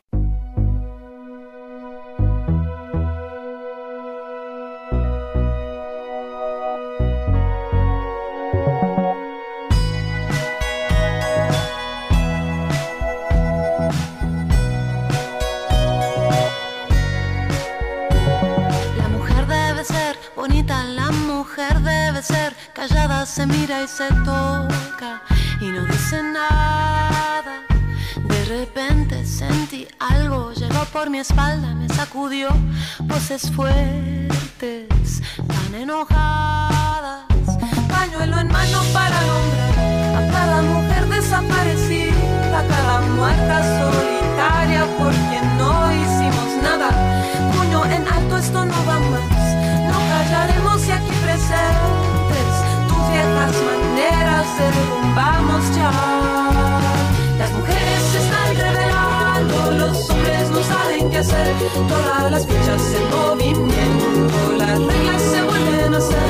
Todas 61.88 62.32
las 62.32 62.46
fichas 62.46 62.82
en 62.98 63.10
movimiento, 63.10 64.58
las 64.58 64.80
reglas 64.80 65.22
se 65.22 65.42
vuelven 65.44 65.94
a 65.94 65.98
hacer. 65.98 66.30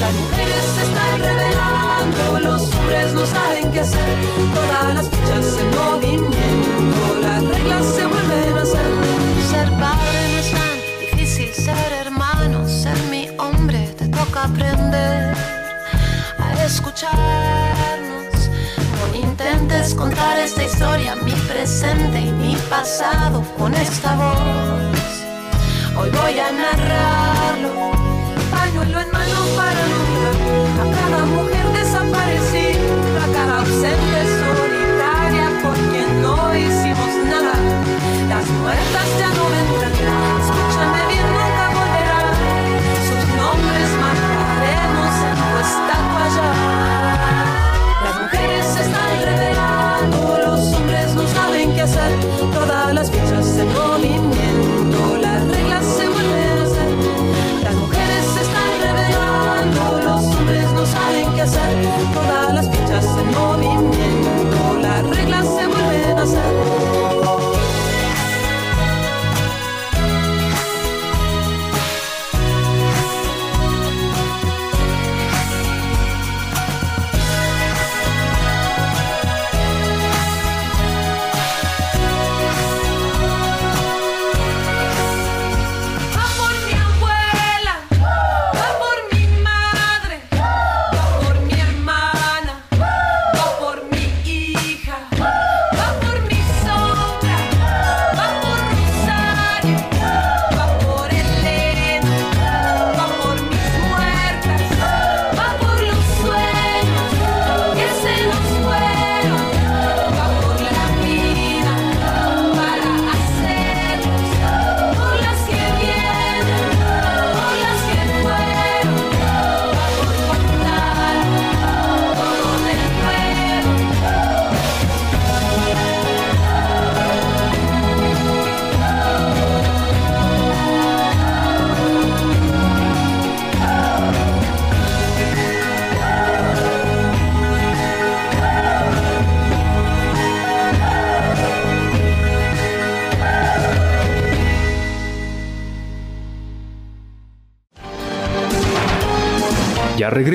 Las 0.00 0.12
mujeres 0.14 0.64
se 0.74 0.82
están 0.82 1.18
revelando, 1.18 2.40
los 2.40 2.74
hombres 2.74 3.12
no 3.14 3.26
saben 3.26 3.72
qué 3.72 3.80
hacer. 3.80 4.16
Todas 4.54 4.94
las 4.94 5.08
fichas 5.08 5.46
en 5.60 5.70
movimiento, 5.80 7.20
las 7.20 7.42
reglas 7.44 7.84
se 7.96 8.06
vuelven 8.06 8.58
a 8.58 8.62
hacer. 8.62 8.86
Ser 9.50 9.68
padre 9.80 10.20
no 10.32 10.38
es 10.38 10.50
tan 10.52 10.76
difícil, 11.00 11.54
ser 11.54 11.92
hermano, 12.00 12.68
ser 12.68 12.98
mi 13.10 13.28
hombre, 13.38 13.88
te 13.98 14.08
toca 14.08 14.44
aprender 14.44 15.36
escucharnos. 16.66 17.35
Contar 19.96 20.38
esta 20.38 20.62
historia, 20.62 21.16
mi 21.16 21.32
presente 21.32 22.20
y 22.20 22.30
mi 22.30 22.54
pasado 22.70 23.42
con 23.58 23.74
esta 23.74 24.14
voz. 24.14 25.00
Hoy 25.98 26.10
voy 26.10 26.38
a 26.38 26.52
narrarlo, 26.52 27.90
pañuelo 28.50 29.00
en 29.00 29.10
mano 29.10 29.38
para 29.56 29.82
nombrar 29.92 30.36
a 30.82 30.86
cada 30.94 31.24
mujer 31.26 31.66
desaparecida, 31.72 33.24
a 33.24 33.32
cada 33.32 33.58
ausente 33.60 34.20
solitaria 34.38 35.46
por 35.62 35.76
quien 35.90 36.22
no 36.22 36.54
hicimos 36.54 37.12
nada. 37.28 37.54
Las 38.28 38.46
muertas 38.48 39.08
ya 39.18 39.30
no 39.34 39.44
vendrán, 39.50 39.95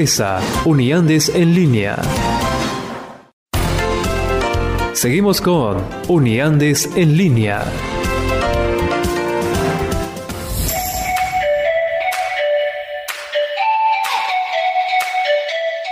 regresa 0.01 0.41
Uniandes 0.65 1.29
en 1.29 1.53
línea. 1.53 1.95
Seguimos 4.93 5.41
con 5.41 5.77
Uniandes 6.07 6.89
en 6.95 7.17
línea. 7.17 7.63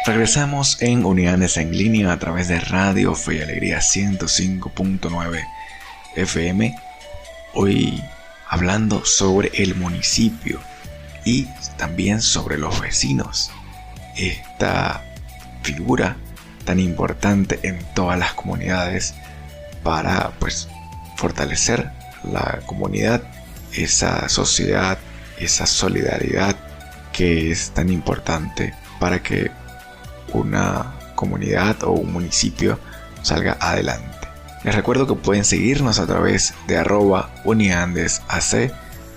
Regresamos 0.08 0.82
en 0.82 1.06
Unidades 1.06 1.58
en 1.58 1.78
línea 1.78 2.12
a 2.12 2.18
través 2.18 2.48
de 2.48 2.60
Radio 2.60 3.14
Fe 3.14 3.36
y 3.36 3.42
Alegría 3.44 3.78
105.9 3.78 5.44
FM. 6.16 6.76
Hoy 7.54 8.04
hablando 8.48 9.06
sobre 9.06 9.52
el 9.62 9.76
municipio 9.76 10.60
y 11.26 11.46
también 11.78 12.24
sobre 12.24 12.58
los 12.58 12.82
vecinos. 12.82 13.52
Esta 14.16 15.04
figura 15.64 16.18
tan 16.66 16.80
importante 16.80 17.60
en 17.64 17.80
todas 17.94 18.18
las 18.20 18.34
comunidades 18.34 19.14
para 19.84 20.32
pues 20.40 20.68
fortalecer 21.16 21.92
la 22.24 22.60
comunidad, 22.66 23.24
esa 23.74 24.28
sociedad, 24.30 24.98
esa 25.40 25.66
solidaridad 25.66 26.56
que 27.12 27.52
es 27.52 27.72
tan 27.72 27.90
importante 27.90 28.74
para 29.00 29.22
que 29.22 29.52
una 30.34 30.94
comunidad 31.16 31.84
o 31.84 31.92
un 31.92 32.14
municipio 32.14 32.80
salga 33.22 33.58
adelante. 33.60 34.28
Les 34.64 34.76
recuerdo 34.76 35.08
que 35.08 35.16
pueden 35.16 35.46
seguirnos 35.46 36.00
a 36.00 36.06
través 36.06 36.54
de 36.68 36.78
arroba 36.78 37.34
uniandesac 37.46 38.74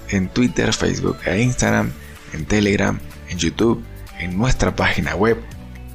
en 0.09 0.29
Twitter, 0.29 0.73
Facebook 0.73 1.19
e 1.25 1.41
Instagram, 1.43 1.93
en 2.33 2.45
Telegram, 2.45 2.99
en 3.29 3.39
YouTube, 3.39 3.85
en 4.23 4.39
nuestra 4.39 4.77
página 4.77 5.17
web 5.17 5.39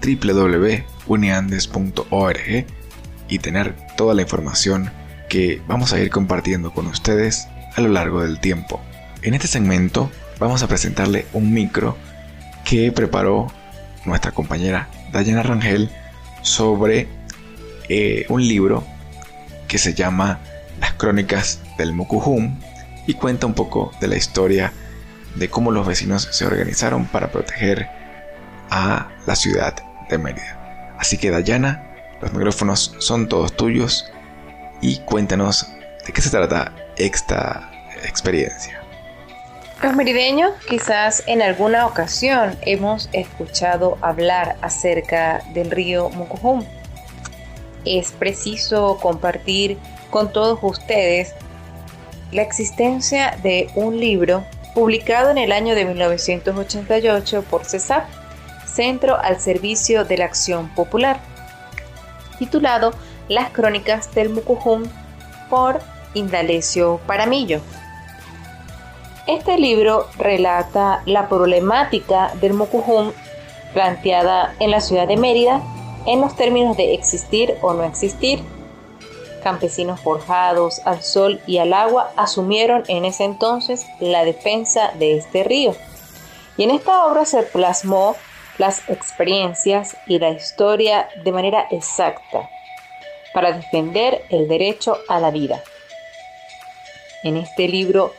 www.uniandes.org 0.01 2.65
y 3.29 3.39
tener 3.39 3.75
toda 3.95 4.13
la 4.13 4.21
información 4.21 4.91
que 5.29 5.61
vamos 5.67 5.93
a 5.93 5.99
ir 5.99 6.09
compartiendo 6.09 6.73
con 6.73 6.87
ustedes 6.87 7.47
a 7.75 7.81
lo 7.81 7.89
largo 7.89 8.21
del 8.21 8.39
tiempo. 8.39 8.81
En 9.21 9.33
este 9.33 9.47
segmento 9.47 10.11
vamos 10.39 10.61
a 10.61 10.67
presentarle 10.67 11.25
un 11.33 11.53
micro 11.53 11.97
que 12.65 12.91
preparó 12.91 13.47
nuestra 14.05 14.31
compañera 14.31 14.89
Dayana 15.11 15.43
Rangel 15.43 15.89
sobre 16.41 17.07
eh, 17.89 18.25
un 18.29 18.45
libro 18.45 18.83
que 19.67 19.77
se 19.77 19.93
llama 19.93 20.39
Las 20.79 20.93
Crónicas 20.93 21.61
del 21.77 21.93
Mukujum 21.93 22.59
y 23.05 23.13
cuenta 23.13 23.47
un 23.47 23.53
poco 23.53 23.91
de 24.01 24.07
la 24.07 24.17
historia 24.17 24.73
de 25.35 25.49
cómo 25.49 25.71
los 25.71 25.87
vecinos 25.87 26.27
se 26.31 26.45
organizaron 26.45 27.05
para 27.05 27.31
proteger 27.31 27.96
a 28.69 29.07
la 29.25 29.35
ciudad 29.35 29.75
de 30.09 30.17
Mérida. 30.17 30.95
Así 30.97 31.17
que 31.17 31.31
Dayana, 31.31 31.83
los 32.21 32.33
micrófonos 32.33 32.95
son 32.99 33.27
todos 33.27 33.55
tuyos 33.55 34.11
y 34.81 34.99
cuéntanos 34.99 35.67
de 36.05 36.13
qué 36.13 36.21
se 36.21 36.29
trata 36.29 36.73
esta 36.97 37.71
experiencia. 38.03 38.81
Los 39.83 39.95
merideños 39.95 40.53
quizás 40.67 41.23
en 41.27 41.43
alguna 41.43 41.85
ocasión 41.85 42.57
hemos 42.61 43.09
escuchado 43.13 43.97
hablar 44.01 44.57
acerca 44.61 45.43
del 45.53 45.69
río 45.69 46.09
Mukujum. 46.09 46.65
Es 47.85 48.11
preciso 48.11 48.97
compartir 48.99 49.77
con 50.09 50.33
todos 50.33 50.57
ustedes 50.63 51.35
la 52.31 52.41
existencia 52.41 53.37
de 53.43 53.69
un 53.75 53.99
libro 53.99 54.43
publicado 54.73 55.29
en 55.29 55.37
el 55.37 55.51
año 55.51 55.75
de 55.75 55.85
1988 55.85 57.43
por 57.49 57.65
CESAP, 57.65 58.05
Centro 58.67 59.17
al 59.17 59.39
Servicio 59.39 60.05
de 60.05 60.17
la 60.17 60.25
Acción 60.25 60.69
Popular, 60.75 61.19
titulado 62.37 62.93
Las 63.27 63.49
Crónicas 63.49 64.13
del 64.13 64.29
Mucujum 64.29 64.83
por 65.49 65.79
Indalecio 66.13 66.99
Paramillo. 67.07 67.61
Este 69.25 69.57
libro 69.57 70.07
relata 70.17 71.01
la 71.05 71.27
problemática 71.27 72.31
del 72.39 72.53
Mucujum 72.53 73.11
planteada 73.73 74.55
en 74.59 74.71
la 74.71 74.81
ciudad 74.81 75.07
de 75.07 75.17
Mérida 75.17 75.61
en 76.05 76.21
los 76.21 76.35
términos 76.35 76.77
de 76.77 76.93
existir 76.93 77.55
o 77.61 77.73
no 77.73 77.83
existir. 77.83 78.41
Campesinos 79.43 79.99
forjados 79.99 80.81
al 80.85 81.03
sol 81.03 81.41
y 81.45 81.57
al 81.57 81.73
agua 81.73 82.11
asumieron 82.15 82.83
en 82.87 83.05
ese 83.05 83.25
entonces 83.25 83.85
la 83.99 84.23
defensa 84.23 84.91
de 84.97 85.17
este 85.17 85.43
río. 85.43 85.75
Y 86.55 86.63
en 86.63 86.71
esta 86.71 87.05
obra 87.05 87.25
se 87.25 87.43
plasmó 87.43 88.15
las 88.57 88.89
experiencias 88.89 89.95
y 90.07 90.19
la 90.19 90.29
historia 90.29 91.07
de 91.23 91.31
manera 91.31 91.67
exacta 91.71 92.49
para 93.33 93.51
defender 93.51 94.23
el 94.29 94.47
derecho 94.47 94.97
a 95.07 95.19
la 95.19 95.31
vida. 95.31 95.63
En 97.23 97.37
este 97.37 97.67
libro 97.67 98.13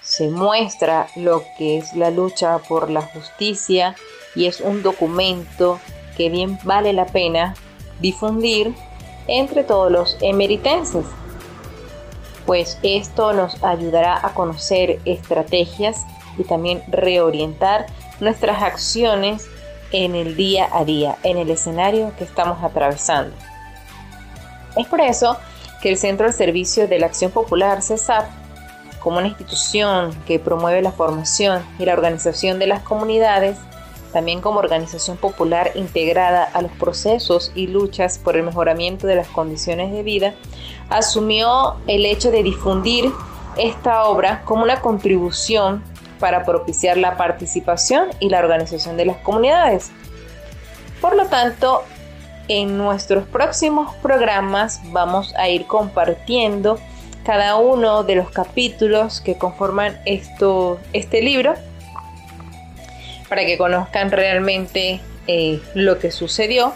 se 0.00 0.28
muestra 0.28 1.08
lo 1.16 1.44
que 1.56 1.78
es 1.78 1.94
la 1.94 2.10
lucha 2.10 2.58
por 2.58 2.90
la 2.90 3.02
justicia 3.02 3.94
y 4.34 4.46
es 4.46 4.60
un 4.60 4.82
documento 4.82 5.78
que 6.16 6.28
bien 6.28 6.58
vale 6.64 6.92
la 6.92 7.06
pena 7.06 7.54
difundir 8.00 8.74
entre 9.26 9.62
todos 9.62 9.90
los 9.90 10.16
emeritenses, 10.20 11.06
pues 12.46 12.78
esto 12.82 13.32
nos 13.32 13.62
ayudará 13.62 14.24
a 14.26 14.34
conocer 14.34 14.98
estrategias 15.04 16.04
y 16.38 16.44
también 16.44 16.82
reorientar 16.88 17.86
nuestras 18.20 18.62
acciones 18.62 19.48
en 19.92 20.14
el 20.14 20.36
día 20.36 20.68
a 20.72 20.84
día, 20.84 21.16
en 21.22 21.38
el 21.38 21.50
escenario 21.50 22.12
que 22.16 22.24
estamos 22.24 22.62
atravesando. 22.62 23.34
Es 24.76 24.86
por 24.86 25.00
eso 25.00 25.36
que 25.80 25.90
el 25.90 25.98
Centro 25.98 26.26
de 26.26 26.32
Servicio 26.32 26.88
de 26.88 26.98
la 26.98 27.06
Acción 27.06 27.30
Popular, 27.30 27.82
CESAP, 27.82 28.26
como 29.00 29.18
una 29.18 29.28
institución 29.28 30.14
que 30.26 30.38
promueve 30.38 30.80
la 30.80 30.92
formación 30.92 31.62
y 31.78 31.84
la 31.84 31.92
organización 31.92 32.58
de 32.58 32.68
las 32.68 32.82
comunidades, 32.82 33.58
también 34.12 34.40
como 34.40 34.60
organización 34.60 35.16
popular 35.16 35.72
integrada 35.74 36.44
a 36.44 36.62
los 36.62 36.70
procesos 36.72 37.50
y 37.54 37.66
luchas 37.66 38.18
por 38.18 38.36
el 38.36 38.44
mejoramiento 38.44 39.06
de 39.06 39.16
las 39.16 39.26
condiciones 39.28 39.90
de 39.90 40.02
vida, 40.02 40.34
asumió 40.88 41.76
el 41.86 42.06
hecho 42.06 42.30
de 42.30 42.42
difundir 42.42 43.10
esta 43.56 44.04
obra 44.04 44.42
como 44.44 44.62
una 44.62 44.80
contribución 44.80 45.82
para 46.22 46.44
propiciar 46.44 46.98
la 46.98 47.16
participación 47.16 48.10
y 48.20 48.28
la 48.28 48.38
organización 48.38 48.96
de 48.96 49.06
las 49.06 49.16
comunidades. 49.16 49.90
Por 51.00 51.16
lo 51.16 51.26
tanto, 51.26 51.82
en 52.46 52.78
nuestros 52.78 53.26
próximos 53.26 53.92
programas 53.96 54.80
vamos 54.92 55.34
a 55.34 55.48
ir 55.48 55.66
compartiendo 55.66 56.78
cada 57.24 57.56
uno 57.56 58.04
de 58.04 58.14
los 58.14 58.30
capítulos 58.30 59.20
que 59.20 59.36
conforman 59.36 60.00
esto, 60.06 60.78
este 60.92 61.22
libro 61.22 61.54
para 63.28 63.44
que 63.44 63.58
conozcan 63.58 64.12
realmente 64.12 65.00
eh, 65.26 65.60
lo 65.74 65.98
que 65.98 66.12
sucedió, 66.12 66.72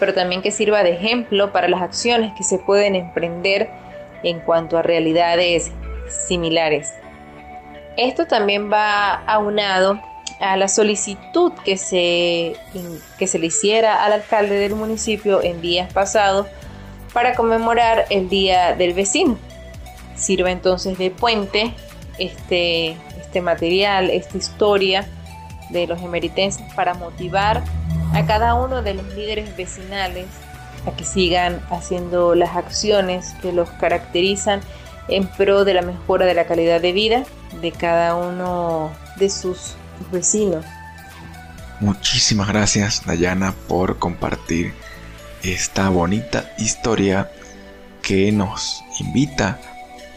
pero 0.00 0.14
también 0.14 0.40
que 0.40 0.52
sirva 0.52 0.82
de 0.82 0.92
ejemplo 0.92 1.52
para 1.52 1.68
las 1.68 1.82
acciones 1.82 2.32
que 2.34 2.44
se 2.44 2.58
pueden 2.58 2.94
emprender 2.94 3.68
en 4.22 4.40
cuanto 4.40 4.78
a 4.78 4.82
realidades 4.82 5.70
similares. 6.08 6.94
Esto 7.96 8.26
también 8.26 8.70
va 8.70 9.14
aunado 9.26 10.00
a 10.40 10.56
la 10.56 10.68
solicitud 10.68 11.52
que 11.64 11.76
se, 11.76 12.56
que 13.18 13.26
se 13.26 13.38
le 13.38 13.46
hiciera 13.46 14.04
al 14.04 14.12
alcalde 14.12 14.58
del 14.58 14.74
municipio 14.74 15.42
en 15.42 15.60
días 15.62 15.92
pasados 15.92 16.46
para 17.14 17.34
conmemorar 17.34 18.04
el 18.10 18.28
Día 18.28 18.74
del 18.74 18.92
Vecino. 18.92 19.38
Sirve 20.14 20.50
entonces 20.50 20.98
de 20.98 21.10
puente 21.10 21.74
este, 22.18 22.96
este 23.18 23.40
material, 23.40 24.10
esta 24.10 24.36
historia 24.36 25.06
de 25.70 25.86
los 25.86 26.02
emeritenses 26.02 26.64
para 26.74 26.94
motivar 26.94 27.62
a 28.12 28.26
cada 28.26 28.54
uno 28.54 28.82
de 28.82 28.94
los 28.94 29.06
líderes 29.14 29.56
vecinales 29.56 30.26
a 30.86 30.92
que 30.92 31.04
sigan 31.04 31.60
haciendo 31.70 32.34
las 32.34 32.56
acciones 32.56 33.34
que 33.42 33.52
los 33.52 33.68
caracterizan 33.70 34.60
en 35.08 35.26
pro 35.26 35.64
de 35.64 35.74
la 35.74 35.82
mejora 35.82 36.26
de 36.26 36.34
la 36.34 36.46
calidad 36.46 36.80
de 36.80 36.92
vida 36.92 37.24
de 37.60 37.72
cada 37.72 38.14
uno 38.14 38.92
de 39.16 39.30
sus 39.30 39.74
vecinos. 40.12 40.64
Muchísimas 41.80 42.48
gracias 42.48 43.04
Dayana 43.04 43.54
por 43.68 43.98
compartir 43.98 44.72
esta 45.42 45.88
bonita 45.90 46.50
historia 46.58 47.30
que 48.02 48.32
nos 48.32 48.82
invita 48.98 49.58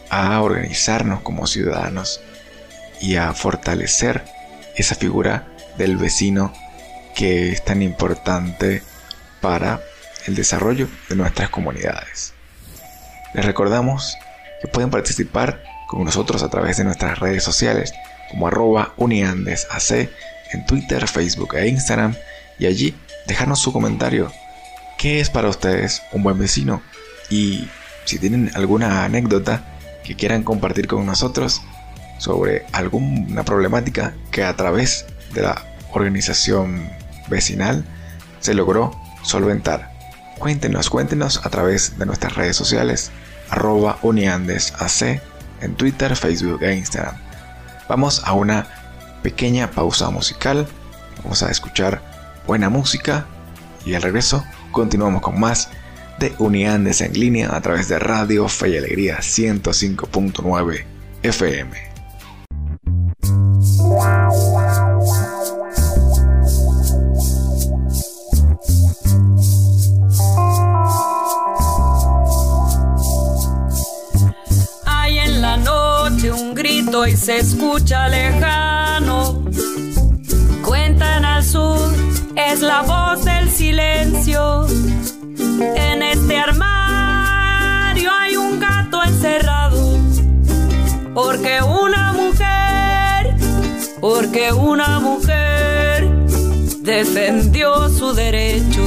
a 0.08 0.40
organizarnos 0.40 1.20
como 1.20 1.46
ciudadanos 1.46 2.20
y 3.00 3.16
a 3.16 3.32
fortalecer 3.32 4.24
esa 4.76 4.94
figura 4.94 5.46
del 5.76 5.96
vecino 5.96 6.52
que 7.14 7.52
es 7.52 7.64
tan 7.64 7.82
importante 7.82 8.82
para 9.40 9.80
el 10.26 10.34
desarrollo 10.34 10.88
de 11.08 11.16
nuestras 11.16 11.50
comunidades. 11.50 12.34
Les 13.34 13.44
recordamos 13.44 14.16
que 14.60 14.68
pueden 14.68 14.90
participar 14.90 15.62
con 15.88 16.04
nosotros 16.04 16.42
a 16.42 16.48
través 16.48 16.76
de 16.76 16.84
nuestras 16.84 17.18
redes 17.18 17.42
sociales 17.42 17.92
como 18.30 18.46
arroba 18.46 18.94
uniandesac 18.96 20.10
en 20.52 20.66
Twitter, 20.66 21.06
Facebook 21.06 21.54
e 21.56 21.68
Instagram 21.68 22.14
y 22.58 22.66
allí 22.66 22.94
dejarnos 23.26 23.60
su 23.60 23.72
comentario. 23.72 24.32
¿Qué 24.98 25.20
es 25.20 25.30
para 25.30 25.48
ustedes 25.48 26.02
un 26.12 26.22
buen 26.22 26.38
vecino? 26.38 26.82
Y 27.30 27.68
si 28.04 28.18
tienen 28.18 28.50
alguna 28.54 29.04
anécdota 29.04 29.64
que 30.04 30.16
quieran 30.16 30.42
compartir 30.42 30.86
con 30.86 31.06
nosotros 31.06 31.62
sobre 32.18 32.66
alguna 32.72 33.44
problemática 33.44 34.14
que 34.30 34.44
a 34.44 34.54
través 34.56 35.06
de 35.32 35.42
la 35.42 35.64
organización 35.92 36.90
vecinal 37.28 37.84
se 38.40 38.54
logró 38.54 39.00
solventar. 39.22 39.90
Cuéntenos, 40.38 40.90
cuéntenos 40.90 41.44
a 41.44 41.50
través 41.50 41.98
de 41.98 42.06
nuestras 42.06 42.34
redes 42.34 42.56
sociales, 42.56 43.10
arroba 43.50 43.98
uniandesac 44.02 45.22
en 45.60 45.74
Twitter, 45.74 46.16
Facebook 46.16 46.62
e 46.62 46.76
Instagram. 46.76 47.16
Vamos 47.88 48.22
a 48.24 48.32
una 48.32 48.66
pequeña 49.22 49.70
pausa 49.70 50.10
musical, 50.10 50.66
vamos 51.22 51.42
a 51.42 51.50
escuchar 51.50 52.00
buena 52.46 52.68
música 52.68 53.26
y 53.84 53.94
al 53.94 54.02
regreso 54.02 54.44
continuamos 54.72 55.22
con 55.22 55.38
más 55.38 55.70
de 56.18 56.34
Uniandes 56.38 57.00
en 57.00 57.12
línea 57.12 57.54
a 57.54 57.60
través 57.60 57.88
de 57.88 57.98
Radio 57.98 58.48
Fe 58.48 58.70
y 58.70 58.76
Alegría 58.76 59.18
105.9 59.18 60.84
FM. 61.22 61.89
Lejano. 77.90 79.44
Cuentan 80.64 81.24
al 81.24 81.42
sur, 81.42 81.92
es 82.36 82.60
la 82.60 82.82
voz 82.82 83.24
del 83.24 83.50
silencio. 83.50 84.66
En 85.58 86.02
este 86.02 86.38
armario 86.38 88.10
hay 88.12 88.36
un 88.36 88.60
gato 88.60 89.02
encerrado. 89.02 89.98
Porque 91.14 91.60
una 91.62 92.12
mujer, 92.12 93.34
porque 94.00 94.52
una 94.52 95.00
mujer 95.00 96.08
defendió 96.82 97.88
su 97.88 98.12
derecho. 98.12 98.82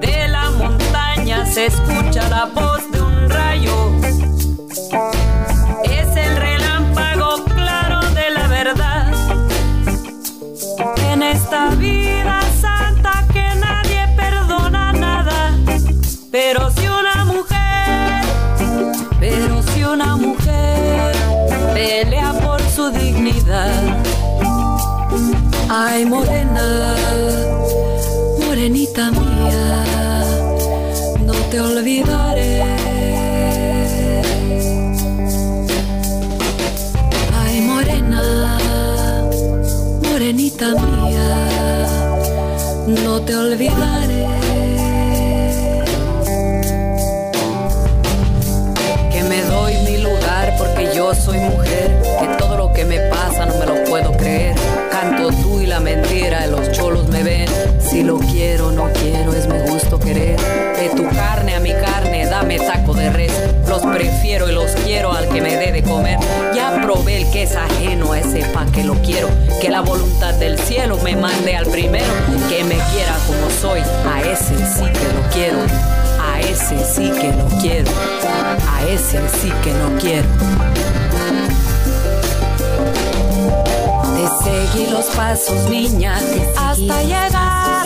De 0.00 0.28
la 0.28 0.50
montaña 0.50 1.46
se 1.46 1.66
escucha 1.66 2.28
la 2.28 2.46
voz 2.46 2.79
Ay, 25.92 26.04
morena, 26.06 26.94
morenita 28.38 29.10
mía, 29.10 30.24
no 31.26 31.32
te 31.50 31.60
olvidaré. 31.60 32.62
Ay, 37.42 37.60
morena, 37.62 38.22
morenita 40.04 40.68
mía 40.76 41.28
no 43.04 43.20
te 43.22 43.34
olvidaré. 43.34 44.09
Si 58.00 58.06
lo 58.06 58.16
quiero, 58.16 58.72
no 58.72 58.88
quiero, 58.94 59.34
es 59.34 59.46
mi 59.46 59.58
gusto 59.70 60.00
querer. 60.00 60.40
De 60.40 60.88
tu 60.96 61.06
carne 61.10 61.54
a 61.54 61.60
mi 61.60 61.70
carne, 61.74 62.24
dame 62.24 62.58
taco 62.58 62.94
de 62.94 63.10
res. 63.10 63.30
Los 63.68 63.82
prefiero 63.82 64.48
y 64.48 64.54
los 64.54 64.70
quiero 64.86 65.12
al 65.12 65.28
que 65.28 65.42
me 65.42 65.54
dé 65.54 65.70
de 65.70 65.82
comer. 65.82 66.18
Ya 66.54 66.80
probé 66.80 67.20
el 67.20 67.30
que 67.30 67.42
es 67.42 67.54
ajeno 67.54 68.12
a 68.12 68.20
ese 68.20 68.42
pa' 68.54 68.64
que 68.72 68.84
lo 68.84 68.94
quiero. 69.02 69.28
Que 69.60 69.68
la 69.68 69.82
voluntad 69.82 70.32
del 70.32 70.58
cielo 70.58 70.96
me 71.04 71.14
mande 71.14 71.54
al 71.54 71.66
primero. 71.66 72.06
Que 72.48 72.64
me 72.64 72.76
quiera 72.90 73.18
como 73.26 73.50
soy, 73.60 73.80
a 73.80 74.22
ese 74.22 74.56
sí 74.56 74.84
que 74.94 75.12
lo 75.12 75.30
quiero. 75.34 75.58
A 76.22 76.40
ese 76.40 76.82
sí 76.82 77.12
que 77.20 77.32
lo 77.34 77.48
quiero. 77.60 77.90
A 78.66 78.88
ese 78.88 79.20
sí 79.42 79.52
que 79.62 79.74
lo 79.74 80.00
quiero. 80.00 80.28
Te 84.16 84.26
seguí 84.42 84.86
los 84.90 85.04
pasos, 85.14 85.68
niña, 85.68 86.16
hasta 86.56 87.02
llegar 87.02 87.69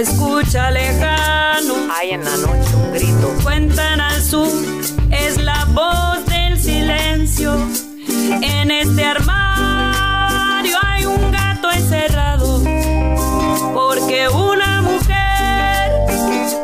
Escucha 0.00 0.70
lejano. 0.70 1.74
Hay 1.90 2.10
en 2.10 2.24
la 2.24 2.36
noche 2.36 2.74
un 2.74 2.92
grito. 2.92 3.34
Cuentan 3.42 4.00
al 4.00 4.22
sur, 4.22 4.48
es 5.10 5.40
la 5.42 5.64
voz 5.66 6.24
del 6.26 6.58
silencio. 6.58 7.54
En 8.42 8.70
este 8.70 9.04
armario 9.04 10.76
hay 10.82 11.06
un 11.06 11.30
gato 11.30 11.70
encerrado. 11.70 12.62
Porque 13.74 14.28
una 14.28 14.82
mujer, 14.82 15.92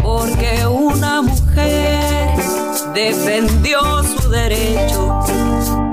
porque 0.02 0.66
una 0.66 1.22
mujer 1.22 2.36
defendió 2.94 4.02
su 4.02 4.28
derecho. 4.30 5.89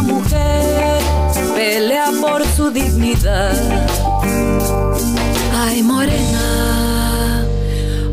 Una 0.00 0.14
mujer 0.14 1.00
pelea 1.54 2.10
por 2.20 2.44
su 2.44 2.70
dignidad. 2.70 3.52
Ay, 5.54 5.82
morena, 5.82 7.44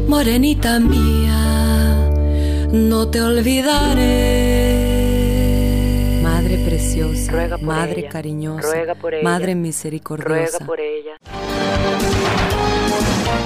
morenita 0.07 0.79
mía, 0.79 2.09
no 2.71 3.07
te 3.09 3.21
olvidaré. 3.21 4.47
Madre 6.21 6.57
preciosa, 6.65 7.31
Ruega 7.31 7.57
por 7.57 7.67
madre 7.67 7.99
ella, 8.01 8.09
cariñosa, 8.09 8.67
ruega 8.67 8.95
por 8.95 9.13
ella, 9.13 9.23
madre 9.23 9.55
misericordiosa. 9.55 10.57
Ruega 10.57 10.59
por 10.65 10.79
ella. 10.79 11.17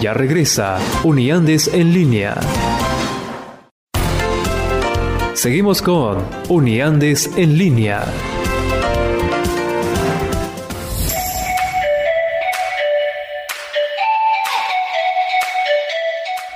Ya 0.02 0.14
regresa 0.14 0.80
Uniandes 1.04 1.68
en 1.74 1.94
línea. 1.94 2.36
Seguimos 5.34 5.82
con 5.82 6.24
Uniandes 6.50 7.32
en 7.36 7.58
línea. 7.58 8.04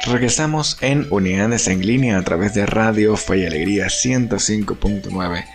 Regresamos 0.05 0.77
en 0.81 1.07
Unidades 1.09 1.67
en 1.67 1.83
línea 1.83 2.19
a 2.19 2.21
través 2.21 2.53
de 2.53 2.67
Radio 2.67 3.17
Fe 3.17 3.47
Alegría 3.47 3.87
105.9 3.87 5.45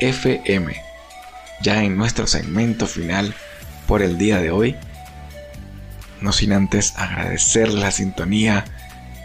FM. 0.00 0.82
Ya 1.62 1.84
en 1.84 1.96
nuestro 1.96 2.26
segmento 2.26 2.88
final 2.88 3.36
por 3.86 4.02
el 4.02 4.18
día 4.18 4.40
de 4.40 4.50
hoy. 4.50 4.74
No 6.20 6.32
sin 6.32 6.52
antes 6.52 6.94
agradecer 6.96 7.72
la 7.72 7.92
sintonía 7.92 8.64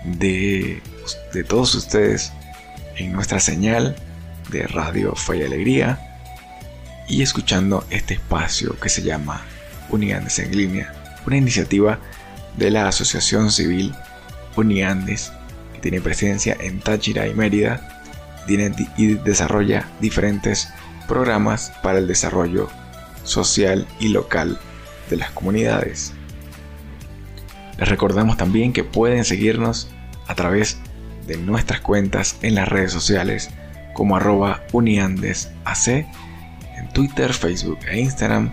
de, 0.03 0.83
de 1.33 1.43
todos 1.43 1.73
ustedes 1.73 2.31
en 2.95 3.11
nuestra 3.11 3.39
señal 3.39 3.95
de 4.51 4.67
Radio 4.67 5.15
Fe 5.15 5.37
y 5.37 5.43
Alegría 5.45 5.99
y 7.09 7.23
escuchando 7.23 7.87
este 7.89 8.13
espacio 8.13 8.79
que 8.79 8.89
se 8.89 9.01
llama 9.01 9.41
Uniandes 9.89 10.37
en 10.37 10.55
línea, 10.55 10.93
una 11.25 11.37
iniciativa 11.37 11.97
de 12.55 12.69
la 12.69 12.87
Asociación 12.87 13.51
Civil 13.51 13.95
Uniandes, 14.55 15.31
que 15.73 15.79
tiene 15.79 16.01
presencia 16.01 16.55
en 16.59 16.79
Táchira 16.79 17.27
y 17.27 17.33
Mérida, 17.33 18.01
tiene 18.47 18.73
y 18.97 19.15
desarrolla 19.15 19.87
diferentes 19.99 20.69
programas 21.07 21.71
para 21.81 21.99
el 21.99 22.07
desarrollo 22.07 22.69
social 23.23 23.87
y 23.99 24.09
local 24.09 24.59
de 25.09 25.17
las 25.17 25.31
comunidades. 25.31 26.13
Les 27.77 27.89
recordamos 27.89 28.37
también 28.37 28.73
que 28.73 28.83
pueden 28.83 29.25
seguirnos 29.25 29.89
a 30.27 30.35
través 30.35 30.77
de 31.27 31.37
nuestras 31.37 31.81
cuentas 31.81 32.37
en 32.41 32.55
las 32.55 32.67
redes 32.67 32.91
sociales 32.91 33.49
como 33.93 34.15
arroba 34.15 34.63
uniandesac 34.71 36.07
en 36.77 36.89
Twitter, 36.93 37.33
Facebook 37.33 37.79
e 37.89 37.99
Instagram. 37.99 38.51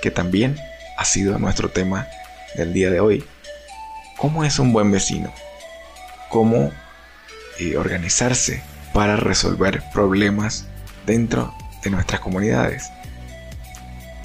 que 0.02 0.12
también 0.12 0.58
ha 0.97 1.06
sido 1.06 1.39
nuestro 1.39 1.69
tema 1.69 2.08
del 2.56 2.73
día 2.73 2.89
de 2.89 2.99
hoy. 2.99 3.23
¿Cómo 4.17 4.43
es 4.43 4.60
un 4.60 4.73
buen 4.73 4.91
vecino? 4.91 5.34
¿Cómo 6.30 6.71
eh, 7.60 7.78
organizarse 7.78 8.62
para 8.94 9.16
resolver 9.16 9.84
problemas 9.94 10.66
dentro 11.06 11.54
de 11.84 11.89
nuestras 11.89 12.22
comunidades? 12.22 12.89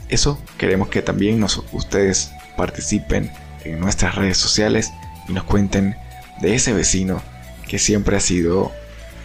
Eso 0.09 0.43
queremos 0.57 0.89
que 0.89 1.03
también 1.03 1.45
ustedes 1.73 2.33
participen 2.57 3.31
en 3.65 3.81
nuestras 3.81 4.15
redes 4.15 4.39
sociales 4.39 4.93
y 5.29 5.33
nos 5.33 5.45
cuenten 5.45 5.97
de 6.41 6.55
ese 6.55 6.73
vecino 6.73 7.23
que 7.69 7.79
siempre 7.79 8.17
ha 8.17 8.21
sido 8.21 8.73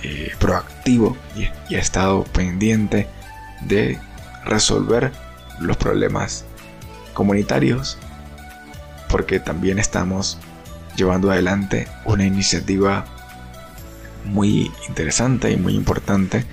eh, 0.03 0.31
proactivo 0.39 1.15
y 1.35 1.75
ha 1.75 1.79
estado 1.79 2.25
pendiente 2.25 3.07
de 3.61 3.97
resolver 4.45 5.11
los 5.59 5.77
problemas 5.77 6.43
comunitarios 7.13 7.97
porque 9.09 9.39
también 9.39 9.79
estamos 9.79 10.37
llevando 10.95 11.31
adelante 11.31 11.87
una 12.05 12.25
iniciativa 12.25 13.05
muy 14.25 14.71
interesante 14.87 15.51
y 15.51 15.57
muy 15.57 15.75
importante 15.75 16.45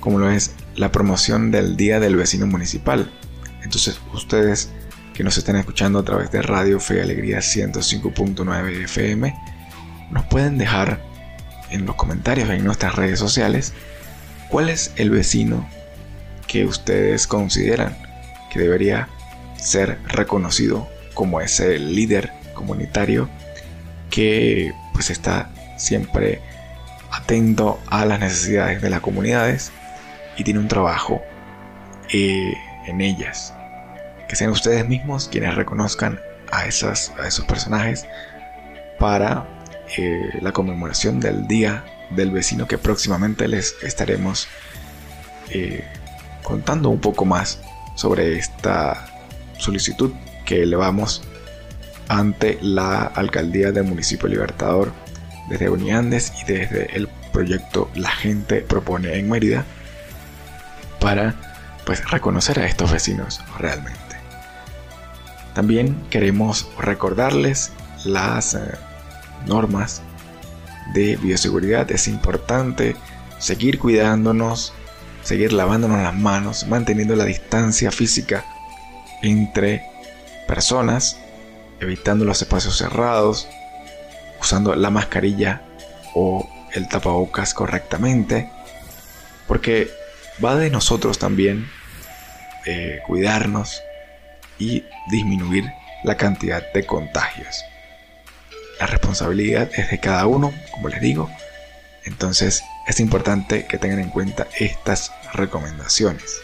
como 0.00 0.18
lo 0.18 0.30
es 0.30 0.52
la 0.76 0.90
promoción 0.92 1.50
del 1.50 1.76
Día 1.76 2.00
del 2.00 2.16
Vecino 2.16 2.46
Municipal. 2.46 3.10
Entonces 3.62 4.00
ustedes 4.14 4.70
que 5.14 5.24
nos 5.24 5.36
están 5.36 5.56
escuchando 5.56 5.98
a 5.98 6.04
través 6.04 6.30
de 6.30 6.42
Radio 6.42 6.80
Fe 6.80 6.96
y 6.96 7.00
Alegría 7.00 7.38
105.9 7.38 8.84
FM 8.84 9.34
nos 10.10 10.24
pueden 10.26 10.58
dejar 10.58 11.02
en 11.70 11.86
los 11.86 11.96
comentarios 11.96 12.48
en 12.50 12.64
nuestras 12.64 12.94
redes 12.96 13.18
sociales 13.18 13.72
cuál 14.48 14.70
es 14.70 14.92
el 14.96 15.10
vecino 15.10 15.68
que 16.46 16.64
ustedes 16.64 17.26
consideran 17.26 17.96
que 18.50 18.58
debería 18.58 19.08
ser 19.56 19.98
reconocido 20.08 20.88
como 21.14 21.40
ese 21.40 21.78
líder 21.78 22.32
comunitario 22.54 23.28
que 24.10 24.72
pues 24.92 25.10
está 25.10 25.52
siempre 25.76 26.40
atento 27.10 27.80
a 27.88 28.04
las 28.04 28.20
necesidades 28.20 28.82
de 28.82 28.90
las 28.90 29.00
comunidades 29.00 29.72
y 30.36 30.44
tiene 30.44 30.60
un 30.60 30.68
trabajo 30.68 31.22
eh, 32.12 32.54
en 32.86 33.00
ellas. 33.00 33.54
Que 34.28 34.36
sean 34.36 34.50
ustedes 34.50 34.86
mismos 34.88 35.28
quienes 35.28 35.54
reconozcan 35.54 36.20
a, 36.52 36.66
esas, 36.66 37.12
a 37.18 37.26
esos 37.26 37.44
personajes 37.44 38.06
para 38.98 39.46
eh, 39.96 40.38
la 40.40 40.52
conmemoración 40.52 41.20
del 41.20 41.46
Día 41.46 41.84
del 42.10 42.30
Vecino 42.30 42.66
que 42.66 42.78
próximamente 42.78 43.48
les 43.48 43.74
estaremos 43.82 44.48
eh, 45.50 45.84
contando 46.42 46.90
un 46.90 47.00
poco 47.00 47.24
más 47.24 47.60
sobre 47.94 48.36
esta 48.38 49.06
solicitud 49.58 50.12
que 50.44 50.62
elevamos 50.62 51.22
ante 52.08 52.58
la 52.60 53.02
alcaldía 53.02 53.72
del 53.72 53.84
municipio 53.84 54.28
Libertador 54.28 54.92
desde 55.50 55.68
Uniandes 55.68 56.32
y 56.40 56.44
desde 56.50 56.96
el 56.96 57.08
proyecto 57.32 57.90
La 57.94 58.10
gente 58.10 58.62
propone 58.62 59.18
en 59.18 59.28
Mérida 59.28 59.64
para 61.00 61.34
pues 61.84 62.08
reconocer 62.10 62.58
a 62.60 62.66
estos 62.66 62.90
vecinos 62.90 63.40
realmente. 63.58 63.98
También 65.54 65.96
queremos 66.08 66.70
recordarles 66.78 67.72
las 68.04 68.54
eh, 68.54 68.60
normas 69.46 70.02
de 70.94 71.16
bioseguridad. 71.16 71.90
Es 71.90 72.06
importante 72.06 72.96
seguir 73.38 73.78
cuidándonos, 73.78 74.72
seguir 75.22 75.52
lavándonos 75.52 76.02
las 76.02 76.14
manos, 76.14 76.66
manteniendo 76.68 77.16
la 77.16 77.24
distancia 77.24 77.90
física 77.90 78.44
entre 79.22 79.82
personas, 80.46 81.18
evitando 81.80 82.24
los 82.24 82.40
espacios 82.40 82.76
cerrados, 82.78 83.48
usando 84.40 84.74
la 84.74 84.90
mascarilla 84.90 85.62
o 86.14 86.48
el 86.72 86.88
tapabocas 86.88 87.54
correctamente, 87.54 88.50
porque 89.46 89.90
va 90.44 90.56
de 90.56 90.70
nosotros 90.70 91.18
también 91.18 91.68
eh, 92.66 93.00
cuidarnos 93.06 93.80
y 94.58 94.84
disminuir 95.10 95.64
la 96.04 96.16
cantidad 96.16 96.62
de 96.72 96.86
contagios. 96.86 97.64
La 98.78 98.86
responsabilidad 98.86 99.70
es 99.74 99.90
de 99.90 100.00
cada 100.00 100.26
uno, 100.26 100.52
como 100.70 100.88
les 100.88 101.00
digo, 101.00 101.30
entonces 102.04 102.62
es 102.86 103.00
importante 103.00 103.66
que 103.66 103.78
tengan 103.78 104.00
en 104.00 104.08
cuenta 104.08 104.46
estas 104.58 105.12
recomendaciones 105.34 106.40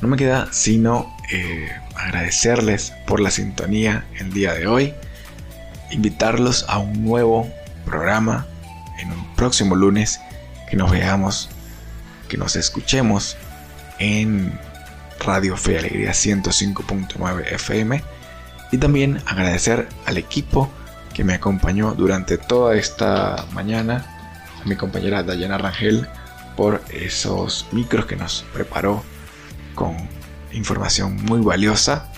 no 0.00 0.08
me 0.08 0.16
queda 0.16 0.48
sino 0.52 1.14
eh, 1.30 1.70
agradecerles 1.94 2.92
por 3.06 3.20
la 3.20 3.30
sintonía 3.30 4.06
el 4.18 4.32
día 4.32 4.54
de 4.54 4.66
hoy, 4.66 4.94
invitarlos 5.90 6.64
a 6.68 6.78
un 6.78 7.04
nuevo 7.04 7.50
programa 7.84 8.46
en 9.00 9.10
un 9.12 9.34
próximo 9.34 9.74
lunes, 9.74 10.20
que 10.70 10.76
nos 10.76 10.90
veamos, 10.90 11.48
que 12.28 12.36
nos 12.36 12.56
escuchemos 12.56 13.36
en 13.98 14.58
Radio 15.20 15.56
Fe 15.56 15.78
Alegría 15.78 16.12
105.9 16.12 17.52
FM 17.52 18.02
y 18.70 18.78
también 18.78 19.20
agradecer 19.26 19.88
al 20.06 20.18
equipo 20.18 20.70
que 21.14 21.24
me 21.24 21.34
acompañó 21.34 21.94
durante 21.94 22.38
toda 22.38 22.76
esta 22.76 23.46
mañana, 23.52 24.06
a 24.62 24.68
mi 24.68 24.76
compañera 24.76 25.22
Dayana 25.22 25.58
Rangel 25.58 26.06
por 26.56 26.82
esos 26.90 27.66
micros 27.72 28.06
que 28.06 28.16
nos 28.16 28.44
preparó 28.52 29.02
con 29.78 29.96
información 30.52 31.24
muy 31.24 31.40
valiosa 31.40 32.10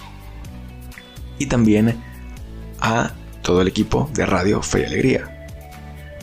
y 1.39 1.45
también 1.45 2.03
a 2.81 3.13
todo 3.43 3.61
el 3.61 3.69
equipo 3.69 4.09
de 4.15 4.25
Radio 4.25 4.63
Fe 4.63 4.81
y 4.81 4.85
Alegría. 4.87 5.47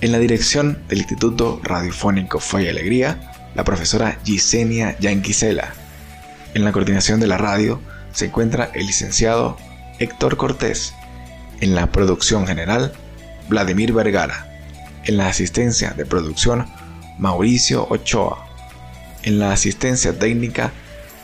En 0.01 0.11
la 0.11 0.17
dirección 0.17 0.79
del 0.87 0.97
Instituto 0.97 1.61
Radiofónico 1.63 2.39
Fe 2.39 2.63
y 2.63 2.69
Alegría, 2.69 3.51
la 3.53 3.63
profesora 3.63 4.17
Gisenia 4.25 4.97
Yanquisela. 4.99 5.73
En 6.55 6.65
la 6.65 6.71
coordinación 6.71 7.19
de 7.19 7.27
la 7.27 7.37
radio 7.37 7.79
se 8.13 8.25
encuentra 8.25 8.71
el 8.73 8.87
licenciado 8.87 9.57
Héctor 9.99 10.37
Cortés. 10.37 10.95
En 11.61 11.75
la 11.75 11.91
producción 11.91 12.47
general, 12.47 12.93
Vladimir 13.47 13.93
Vergara. 13.93 14.47
En 15.05 15.17
la 15.17 15.27
asistencia 15.27 15.91
de 15.91 16.07
producción, 16.07 16.65
Mauricio 17.19 17.85
Ochoa. 17.91 18.43
En 19.21 19.37
la 19.37 19.51
asistencia 19.51 20.17
técnica, 20.17 20.71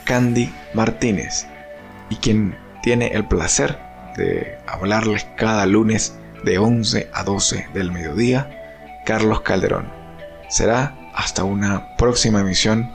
Candy 0.04 0.52
Martínez. 0.74 1.46
Y 2.10 2.16
quien 2.16 2.56
tiene 2.82 3.08
el 3.08 3.26
placer 3.26 3.78
de 4.16 4.58
hablarles 4.66 5.26
cada 5.36 5.66
lunes 5.66 6.14
de 6.44 6.58
11 6.58 7.10
a 7.12 7.24
12 7.24 7.68
del 7.74 7.90
mediodía, 7.90 9.02
Carlos 9.06 9.40
Calderón. 9.40 9.90
Será 10.48 10.94
hasta 11.14 11.44
una 11.44 11.96
próxima 11.96 12.40
emisión 12.40 12.92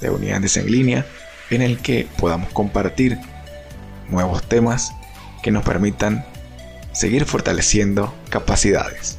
de 0.00 0.10
Unidades 0.10 0.56
en 0.56 0.70
línea 0.70 1.06
en 1.50 1.62
el 1.62 1.78
que 1.78 2.08
podamos 2.18 2.50
compartir 2.52 3.18
nuevos 4.08 4.42
temas 4.48 4.92
que 5.42 5.50
nos 5.50 5.64
permitan 5.64 6.24
seguir 6.92 7.24
fortaleciendo 7.24 8.14
capacidades. 8.28 9.18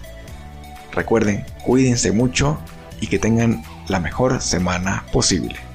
Recuerden, 0.91 1.45
cuídense 1.63 2.11
mucho 2.11 2.59
y 2.99 3.07
que 3.07 3.19
tengan 3.19 3.63
la 3.87 3.99
mejor 3.99 4.41
semana 4.41 5.05
posible. 5.11 5.70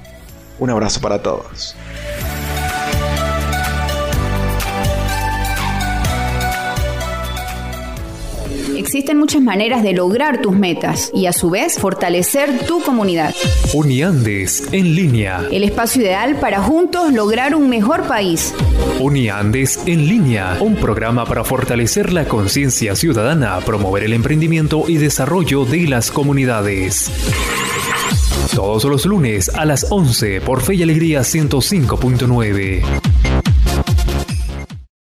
Un 0.59 0.71
abrazo 0.71 1.01
para 1.01 1.23
todos. 1.23 1.77
Existen 8.87 9.19
muchas 9.19 9.43
maneras 9.43 9.83
de 9.83 9.93
lograr 9.93 10.41
tus 10.41 10.55
metas 10.55 11.11
y 11.13 11.27
a 11.27 11.33
su 11.33 11.51
vez 11.51 11.77
fortalecer 11.77 12.67
tu 12.67 12.81
comunidad. 12.83 13.35
Uniandes 13.75 14.73
en 14.73 14.95
línea. 14.95 15.43
El 15.51 15.65
espacio 15.65 16.03
ideal 16.03 16.39
para 16.39 16.63
juntos 16.63 17.13
lograr 17.13 17.57
un 17.57 17.69
mejor 17.69 18.05
país. 18.07 18.55
Uniandes 19.01 19.81
en 19.87 20.07
línea. 20.07 20.57
Un 20.61 20.77
programa 20.77 21.27
para 21.27 21.43
fortalecer 21.43 22.13
la 22.13 22.27
conciencia 22.27 22.95
ciudadana, 22.95 23.59
promover 23.59 24.05
el 24.05 24.13
emprendimiento 24.13 24.85
y 24.87 24.99
desarrollo 24.99 25.65
de 25.65 25.89
las 25.89 26.13
comunidades. 26.13 27.11
Todos 28.55 28.85
los 28.85 29.07
lunes 29.07 29.51
a 29.55 29.65
las 29.65 29.87
11 29.91 30.41
por 30.41 30.63
Fe 30.63 30.75
y 30.75 30.83
Alegría 30.83 31.21
105.9. 31.21 33.06